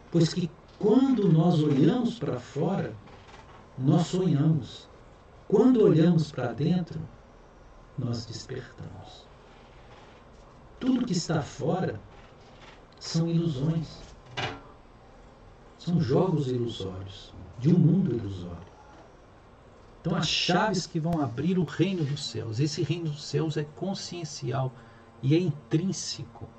Pois 0.09 0.33
que 0.33 0.49
quando 0.79 1.31
nós 1.31 1.61
olhamos 1.61 2.17
para 2.17 2.39
fora, 2.39 2.95
nós 3.77 4.07
sonhamos. 4.07 4.89
Quando 5.47 5.83
olhamos 5.83 6.31
para 6.31 6.53
dentro, 6.53 6.99
nós 7.97 8.25
despertamos. 8.25 9.27
Tudo 10.79 11.05
que 11.05 11.13
está 11.13 11.41
fora 11.41 11.99
são 12.99 13.27
ilusões. 13.27 14.01
São 15.77 15.99
jogos 15.99 16.47
ilusórios, 16.47 17.33
de 17.59 17.73
um 17.73 17.77
mundo 17.77 18.15
ilusório. 18.15 18.70
Então, 20.01 20.17
as 20.17 20.27
chaves 20.27 20.87
que 20.87 20.99
vão 20.99 21.21
abrir 21.21 21.59
o 21.59 21.63
reino 21.63 22.03
dos 22.03 22.25
céus, 22.25 22.59
esse 22.59 22.81
reino 22.81 23.11
dos 23.11 23.23
céus 23.23 23.55
é 23.55 23.63
consciencial 23.63 24.73
e 25.21 25.35
é 25.35 25.39
intrínseco, 25.39 26.49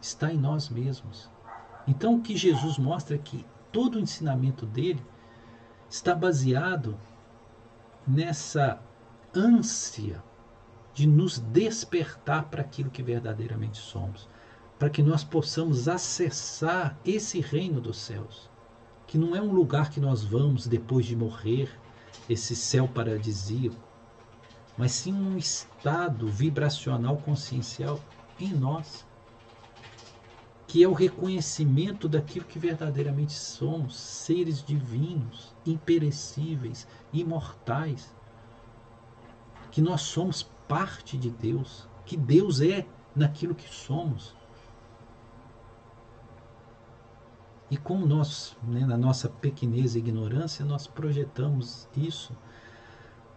está 0.00 0.32
em 0.32 0.38
nós 0.38 0.68
mesmos. 0.68 1.28
Então, 1.88 2.14
o 2.14 2.22
que 2.22 2.36
Jesus 2.36 2.78
mostra 2.78 3.16
é 3.16 3.18
que 3.18 3.44
todo 3.72 3.96
o 3.96 4.00
ensinamento 4.00 4.64
dele 4.64 5.04
está 5.90 6.14
baseado 6.14 6.96
nessa 8.06 8.80
ânsia 9.34 10.22
de 10.94 11.08
nos 11.08 11.40
despertar 11.40 12.44
para 12.44 12.60
aquilo 12.60 12.90
que 12.90 13.02
verdadeiramente 13.02 13.78
somos, 13.78 14.28
para 14.78 14.88
que 14.88 15.02
nós 15.02 15.24
possamos 15.24 15.88
acessar 15.88 16.96
esse 17.04 17.40
reino 17.40 17.80
dos 17.80 17.98
céus, 17.98 18.48
que 19.08 19.18
não 19.18 19.34
é 19.34 19.42
um 19.42 19.52
lugar 19.52 19.90
que 19.90 20.00
nós 20.00 20.22
vamos 20.22 20.68
depois 20.68 21.04
de 21.04 21.16
morrer, 21.16 21.68
esse 22.28 22.56
céu 22.56 22.88
paradisíaco, 22.88 23.76
mas 24.76 24.92
sim 24.92 25.12
um 25.12 25.38
estado 25.38 26.28
vibracional 26.28 27.16
consciencial 27.18 28.00
em 28.38 28.52
nós, 28.52 29.06
que 30.66 30.82
é 30.82 30.88
o 30.88 30.92
reconhecimento 30.92 32.08
daquilo 32.08 32.44
que 32.44 32.58
verdadeiramente 32.58 33.32
somos, 33.32 33.96
seres 33.96 34.62
divinos, 34.62 35.54
imperecíveis, 35.64 36.86
imortais, 37.12 38.14
que 39.70 39.80
nós 39.80 40.02
somos 40.02 40.42
parte 40.66 41.16
de 41.16 41.30
Deus, 41.30 41.88
que 42.04 42.16
Deus 42.16 42.60
é 42.60 42.86
naquilo 43.14 43.54
que 43.54 43.72
somos. 43.72 44.34
E 47.70 47.76
como 47.76 48.06
nós, 48.06 48.56
né, 48.62 48.86
na 48.86 48.96
nossa 48.96 49.28
pequenez 49.28 49.94
e 49.94 49.98
ignorância, 49.98 50.64
nós 50.64 50.86
projetamos 50.86 51.88
isso 51.96 52.32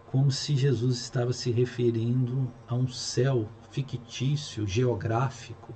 como 0.06 0.30
se 0.30 0.56
Jesus 0.56 1.00
estava 1.00 1.32
se 1.32 1.50
referindo 1.50 2.52
a 2.66 2.74
um 2.74 2.88
céu 2.88 3.48
fictício, 3.70 4.66
geográfico, 4.66 5.72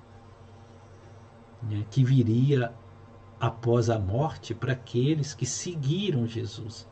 né, 1.62 1.86
que 1.90 2.04
viria 2.04 2.74
após 3.38 3.90
a 3.90 3.98
morte 3.98 4.54
para 4.54 4.72
aqueles 4.72 5.34
que 5.34 5.46
seguiram 5.46 6.26
Jesus. 6.26 6.88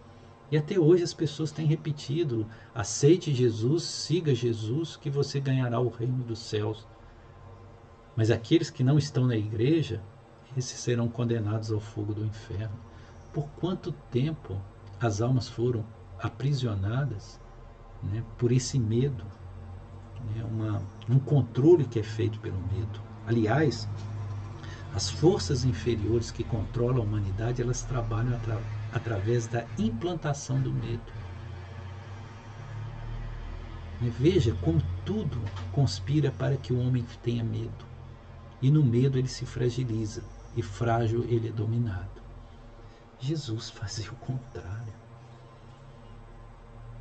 E 0.50 0.56
até 0.56 0.78
hoje 0.78 1.02
as 1.02 1.14
pessoas 1.14 1.50
têm 1.50 1.66
repetido: 1.66 2.46
aceite 2.74 3.34
Jesus, 3.34 3.84
siga 3.84 4.34
Jesus, 4.34 4.96
que 4.96 5.10
você 5.10 5.40
ganhará 5.40 5.80
o 5.80 5.88
reino 5.88 6.22
dos 6.22 6.40
céus. 6.40 6.86
Mas 8.14 8.30
aqueles 8.30 8.68
que 8.68 8.84
não 8.84 8.98
estão 8.98 9.26
na 9.26 9.36
igreja, 9.36 10.02
esses 10.56 10.78
serão 10.80 11.08
condenados 11.08 11.70
ao 11.72 11.80
fogo 11.80 12.14
do 12.14 12.24
inferno. 12.24 12.76
Por 13.32 13.46
quanto 13.60 13.92
tempo 14.10 14.60
as 15.00 15.20
almas 15.20 15.48
foram 15.48 15.84
aprisionadas 16.20 17.40
né, 18.02 18.22
por 18.38 18.52
esse 18.52 18.78
medo, 18.78 19.24
né, 20.34 20.44
uma, 20.44 20.82
um 21.08 21.18
controle 21.18 21.84
que 21.84 21.98
é 21.98 22.02
feito 22.02 22.38
pelo 22.40 22.60
medo. 22.72 23.00
Aliás, 23.26 23.88
as 24.94 25.10
forças 25.10 25.64
inferiores 25.64 26.30
que 26.30 26.44
controlam 26.44 27.02
a 27.02 27.04
humanidade, 27.04 27.62
elas 27.62 27.82
trabalham 27.82 28.36
através 28.36 28.82
através 28.92 29.46
da 29.46 29.64
implantação 29.78 30.60
do 30.60 30.72
medo. 30.72 31.22
Veja 34.18 34.54
como 34.60 34.82
tudo 35.04 35.40
conspira 35.72 36.30
para 36.30 36.56
que 36.56 36.72
o 36.72 36.80
homem 36.80 37.06
tenha 37.22 37.42
medo. 37.42 37.92
E 38.60 38.70
no 38.70 38.84
medo 38.84 39.18
ele 39.18 39.28
se 39.28 39.46
fragiliza, 39.46 40.22
e 40.56 40.62
frágil 40.62 41.24
ele 41.24 41.48
é 41.48 41.52
dominado. 41.52 42.22
Jesus 43.18 43.70
fazia 43.70 44.10
o 44.10 44.16
contrário. 44.16 44.92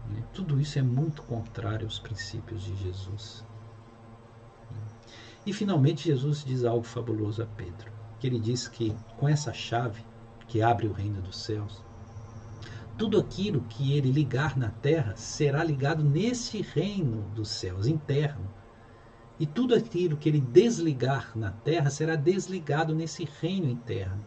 Né? 0.10 0.24
Tudo 0.34 0.60
isso 0.60 0.78
é 0.78 0.82
muito 0.82 1.24
contrário 1.24 1.86
aos 1.86 2.00
princípios 2.00 2.64
de 2.64 2.76
Jesus. 2.76 3.44
E 5.46 5.52
finalmente 5.52 6.06
Jesus 6.06 6.44
diz 6.44 6.64
algo 6.64 6.84
fabuloso 6.84 7.42
a 7.42 7.46
Pedro, 7.46 7.92
que 8.20 8.28
ele 8.28 8.40
diz 8.40 8.68
que 8.68 8.96
com 9.18 9.28
essa 9.28 9.52
chave 9.52 10.04
que 10.48 10.62
abre 10.62 10.88
o 10.88 10.94
reino 10.94 11.22
dos 11.22 11.38
céus, 11.38 11.84
tudo 12.98 13.20
aquilo 13.20 13.62
que 13.62 13.94
ele 13.94 14.12
ligar 14.12 14.56
na 14.56 14.70
terra 14.70 15.16
será 15.16 15.64
ligado 15.64 16.04
nesse 16.04 16.62
reino 16.62 17.24
dos 17.34 17.50
céus 17.50 17.88
interno. 17.88 18.48
E 19.42 19.46
tudo 19.46 19.76
aquilo 19.76 20.16
que 20.16 20.30
ele 20.30 20.40
desligar 20.40 21.36
na 21.36 21.52
terra 21.52 21.90
será 21.90 22.16
desligado 22.16 22.96
nesse 22.96 23.28
reino 23.42 23.68
interno. 23.68 24.24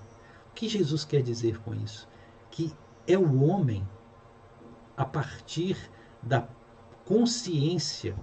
O 0.51 0.55
que 0.55 0.69
Jesus 0.69 1.05
quer 1.05 1.23
dizer 1.23 1.59
com 1.61 1.75
isso? 1.75 2.07
que 2.55 2.73
é 3.05 3.19
o 3.19 3.43
homem 3.43 3.85
a 4.97 5.05
partir 5.05 5.77
da 6.23 6.47
consciência 7.05 8.15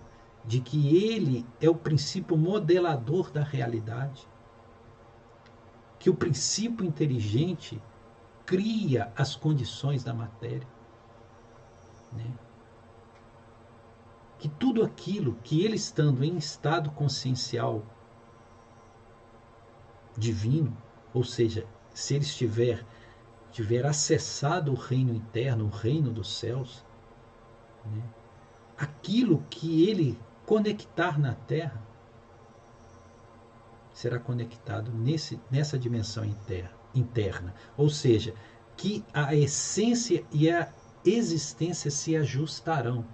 de 0.46 0.62
que 0.62 0.96
ele 0.96 1.46
é 1.60 1.70
o 1.70 1.76
princípio 1.76 2.38
modelador 2.38 3.30
da 3.30 3.44
realidade, 3.44 4.26
que 6.00 6.10
o 6.10 6.16
princípio 6.16 6.86
inteligente 6.86 7.84
cria 8.46 9.12
as 9.18 9.36
condições 9.36 10.02
da 10.02 10.14
matéria. 10.14 10.68
Né? 12.14 12.32
Que 14.42 14.50
tudo 14.50 14.84
aquilo 14.84 15.38
que 15.44 15.64
ele 15.64 15.76
estando 15.76 16.24
em 16.24 16.36
estado 16.36 16.92
consciencial 16.92 17.86
divino, 20.18 20.76
ou 21.14 21.24
seja, 21.24 21.66
se 21.94 22.16
ele 22.16 22.24
estiver 22.24 22.84
tiver 23.52 23.86
acessado 23.86 24.72
o 24.72 24.76
reino 24.76 25.14
interno, 25.14 25.66
o 25.66 25.70
reino 25.70 26.12
dos 26.12 26.38
céus, 26.38 26.84
né? 27.86 28.02
aquilo 28.78 29.46
que 29.50 29.88
ele 29.88 30.18
conectar 30.46 31.20
na 31.20 31.36
Terra 31.36 31.80
será 33.94 34.18
conectado 34.20 34.92
nesse, 34.92 35.40
nessa 35.52 35.78
dimensão 35.78 36.26
interna, 36.26 36.72
interna. 36.96 37.54
Ou 37.78 37.90
seja, 37.90 38.34
que 38.76 39.06
a 39.14 39.36
essência 39.36 40.26
e 40.32 40.50
a 40.50 40.74
existência 41.06 41.92
se 41.92 42.16
ajustarão, 42.16 43.06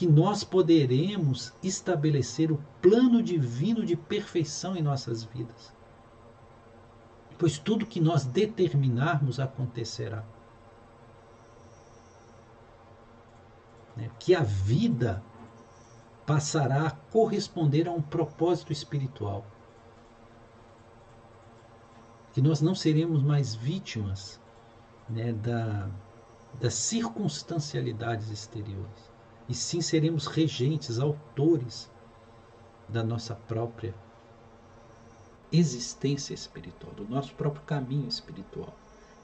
que 0.00 0.06
nós 0.06 0.42
poderemos 0.42 1.52
estabelecer 1.62 2.50
o 2.50 2.56
plano 2.80 3.22
divino 3.22 3.84
de 3.84 3.94
perfeição 3.94 4.74
em 4.74 4.80
nossas 4.80 5.24
vidas. 5.24 5.74
Pois 7.38 7.58
tudo 7.58 7.84
que 7.84 8.00
nós 8.00 8.24
determinarmos 8.24 9.38
acontecerá. 9.38 10.24
Né? 13.94 14.10
Que 14.18 14.34
a 14.34 14.42
vida 14.42 15.22
passará 16.24 16.86
a 16.86 16.90
corresponder 16.90 17.86
a 17.86 17.92
um 17.92 18.00
propósito 18.00 18.72
espiritual. 18.72 19.44
Que 22.32 22.40
nós 22.40 22.62
não 22.62 22.74
seremos 22.74 23.22
mais 23.22 23.54
vítimas 23.54 24.40
né, 25.10 25.34
da, 25.34 25.90
das 26.58 26.72
circunstancialidades 26.72 28.30
exteriores, 28.30 29.09
e 29.50 29.54
sim 29.54 29.80
seremos 29.80 30.28
regentes, 30.28 31.00
autores 31.00 31.90
da 32.88 33.02
nossa 33.02 33.34
própria 33.34 33.92
existência 35.50 36.32
espiritual, 36.32 36.94
do 36.94 37.04
nosso 37.04 37.34
próprio 37.34 37.64
caminho 37.64 38.06
espiritual. 38.06 38.72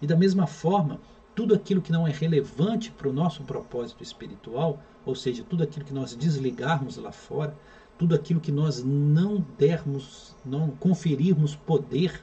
E 0.02 0.06
da 0.06 0.16
mesma 0.16 0.48
forma, 0.48 1.00
tudo 1.32 1.54
aquilo 1.54 1.80
que 1.80 1.92
não 1.92 2.08
é 2.08 2.10
relevante 2.10 2.90
para 2.90 3.08
o 3.08 3.12
nosso 3.12 3.44
propósito 3.44 4.02
espiritual, 4.02 4.82
ou 5.04 5.14
seja, 5.14 5.44
tudo 5.48 5.62
aquilo 5.62 5.84
que 5.84 5.94
nós 5.94 6.12
desligarmos 6.16 6.96
lá 6.96 7.12
fora, 7.12 7.56
tudo 7.96 8.12
aquilo 8.12 8.40
que 8.40 8.50
nós 8.50 8.82
não 8.82 9.46
dermos, 9.56 10.34
não 10.44 10.70
conferirmos 10.72 11.54
poder, 11.54 12.20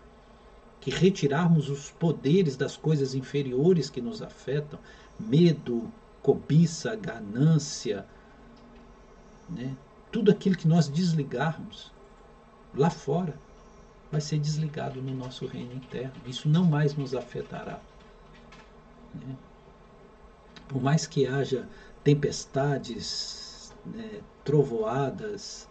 que 0.82 0.92
retirarmos 0.92 1.70
os 1.70 1.90
poderes 1.90 2.58
das 2.58 2.76
coisas 2.76 3.16
inferiores 3.16 3.90
que 3.90 4.02
nos 4.02 4.22
afetam, 4.22 4.78
medo, 5.18 5.90
cobiça, 6.24 6.96
ganância, 6.96 8.08
né? 9.50 9.76
tudo 10.12 10.32
aquilo 10.32 10.56
que 10.56 10.68
nós 10.68 10.88
desligarmos 10.88 11.92
lá 12.74 12.90
fora 12.90 13.38
vai 14.12 14.22
ser 14.22 14.40
desligado 14.40 15.02
no 15.02 15.14
nosso 15.14 15.46
reino 15.46 15.74
interno. 15.74 16.14
Isso 16.26 16.48
não 16.48 16.64
mais 16.64 16.96
nos 16.96 17.14
afetará. 17.14 17.80
Né? 19.14 19.36
Por 20.68 20.82
mais 20.82 21.06
que 21.06 21.28
haja 21.28 21.68
tempestades, 22.04 23.74
né, 23.86 24.22
trovoadas, 24.44 25.68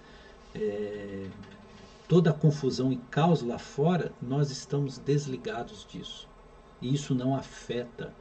é, 0.54 1.28
toda 2.08 2.30
a 2.30 2.34
confusão 2.34 2.92
e 2.92 2.96
caos 3.10 3.42
lá 3.42 3.58
fora, 3.58 4.12
nós 4.20 4.50
estamos 4.50 4.98
desligados 4.98 5.86
disso. 5.88 6.28
E 6.80 6.92
isso 6.92 7.14
não 7.14 7.34
afeta 7.34 8.12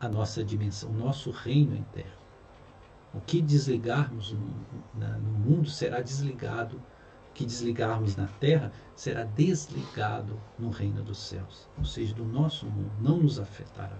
a 0.00 0.08
nossa 0.08 0.44
dimensão, 0.44 0.90
o 0.90 0.94
nosso 0.94 1.30
reino 1.30 1.76
interno. 1.76 2.12
O 3.12 3.20
que 3.20 3.40
desligarmos 3.40 4.32
no, 4.32 4.50
na, 4.94 5.18
no 5.18 5.30
mundo 5.30 5.70
será 5.70 6.00
desligado. 6.00 6.76
O 7.30 7.34
que 7.34 7.44
desligarmos 7.44 8.16
na 8.16 8.26
terra 8.26 8.72
será 8.96 9.24
desligado 9.24 10.40
no 10.58 10.70
reino 10.70 11.02
dos 11.02 11.18
céus. 11.18 11.68
Ou 11.78 11.84
seja, 11.84 12.14
do 12.14 12.24
nosso 12.24 12.66
mundo, 12.66 12.90
não 13.00 13.18
nos 13.18 13.38
afetará. 13.38 13.98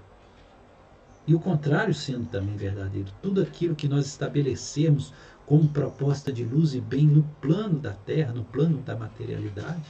E 1.26 1.34
o 1.34 1.40
contrário 1.40 1.94
sendo 1.94 2.26
também 2.26 2.56
verdadeiro, 2.56 3.10
tudo 3.22 3.40
aquilo 3.40 3.74
que 3.74 3.88
nós 3.88 4.06
estabelecemos 4.06 5.12
como 5.46 5.68
proposta 5.68 6.32
de 6.32 6.44
luz 6.44 6.74
e 6.74 6.80
bem 6.80 7.06
no 7.06 7.22
plano 7.40 7.78
da 7.78 7.92
terra, 7.92 8.32
no 8.32 8.44
plano 8.44 8.78
da 8.82 8.94
materialidade, 8.94 9.82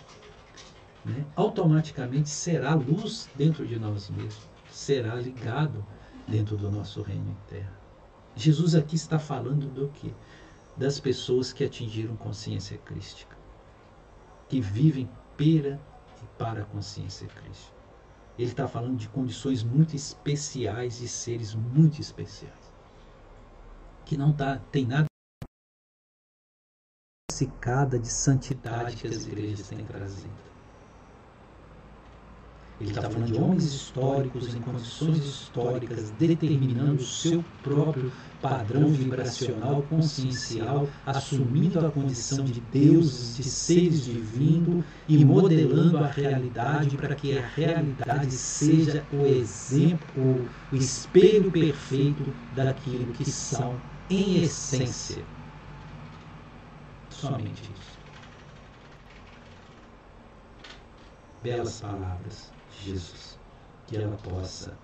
né, 1.05 1.25
automaticamente 1.35 2.29
será 2.29 2.75
luz 2.75 3.29
dentro 3.37 3.67
de 3.67 3.79
nós 3.79 4.11
mesmos, 4.11 4.49
será 4.75 5.15
ligado 5.15 5.87
dentro 6.27 6.57
do 6.57 6.71
nosso 6.71 7.01
reino 7.01 7.31
interno. 7.31 7.77
Jesus 8.35 8.75
aqui 8.75 8.97
está 8.97 9.19
falando 9.21 9.69
do 9.69 9.89
que? 9.89 10.13
Das 10.77 10.99
pessoas 10.99 11.53
que 11.53 11.63
atingiram 11.63 12.17
consciência 12.17 12.77
crística, 12.79 13.37
que 14.49 14.61
vivem 14.61 15.09
pela 15.37 15.81
e 16.21 16.27
para 16.37 16.63
a 16.63 16.65
consciência 16.65 17.29
crística. 17.29 17.75
Ele 18.37 18.51
está 18.51 18.67
falando 18.67 18.97
de 18.97 19.09
condições 19.09 19.63
muito 19.63 19.95
especiais 19.95 21.01
e 21.01 21.07
seres 21.07 21.55
muito 21.55 22.01
especiais. 22.01 22.73
Que 24.05 24.17
não 24.17 24.33
tá, 24.33 24.59
tem 24.73 24.85
nada 24.85 25.07
de 28.01 28.09
santidade 28.09 28.97
que 28.97 29.07
as 29.07 29.25
igrejas 29.27 29.69
têm 29.69 29.85
trazido. 29.85 30.54
Ele 32.85 32.91
está 32.91 33.09
falando 33.09 33.33
de 33.33 33.35
homens 33.35 33.65
históricos 33.65 34.55
em 34.55 34.61
condições 34.61 35.17
históricas, 35.17 36.11
determinando 36.11 36.97
o 36.97 37.07
seu 37.07 37.43
próprio 37.63 38.13
padrão 38.43 38.89
vibracional 38.89 39.83
consciencial, 39.85 40.87
assumindo 41.07 41.85
a 41.85 41.91
condição 41.91 42.45
de 42.45 42.61
deuses, 42.61 43.37
de 43.37 43.43
seres 43.43 44.05
divinos 44.05 44.85
e 45.09 45.25
modelando 45.25 45.97
a 45.97 46.07
realidade 46.09 46.95
para 46.99 47.15
que 47.15 47.39
a 47.39 47.47
realidade 47.47 48.33
seja 48.33 49.03
o 49.11 49.25
exemplo, 49.25 50.47
o 50.71 50.77
espelho 50.77 51.51
perfeito 51.51 52.35
daquilo 52.55 53.15
que 53.15 53.25
são 53.25 53.81
em 54.11 54.43
essência. 54.43 55.25
Somente 57.09 57.63
isso. 57.63 57.99
Belas 61.43 61.81
palavras 61.81 62.54
Jesus, 62.83 63.39
que 63.87 63.97
ela 63.97 64.17
possa 64.17 64.77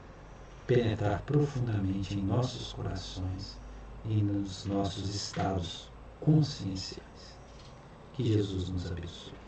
penetrar 0.66 1.22
profundamente 1.22 2.14
em 2.14 2.22
nossos 2.22 2.72
corações 2.72 3.59
e 4.05 4.14
nos 4.22 4.64
nossos 4.66 5.14
estados 5.14 5.91
conscienciais. 6.20 7.38
Que 8.14 8.24
Jesus 8.24 8.68
nos 8.68 8.86
abençoe. 8.91 9.39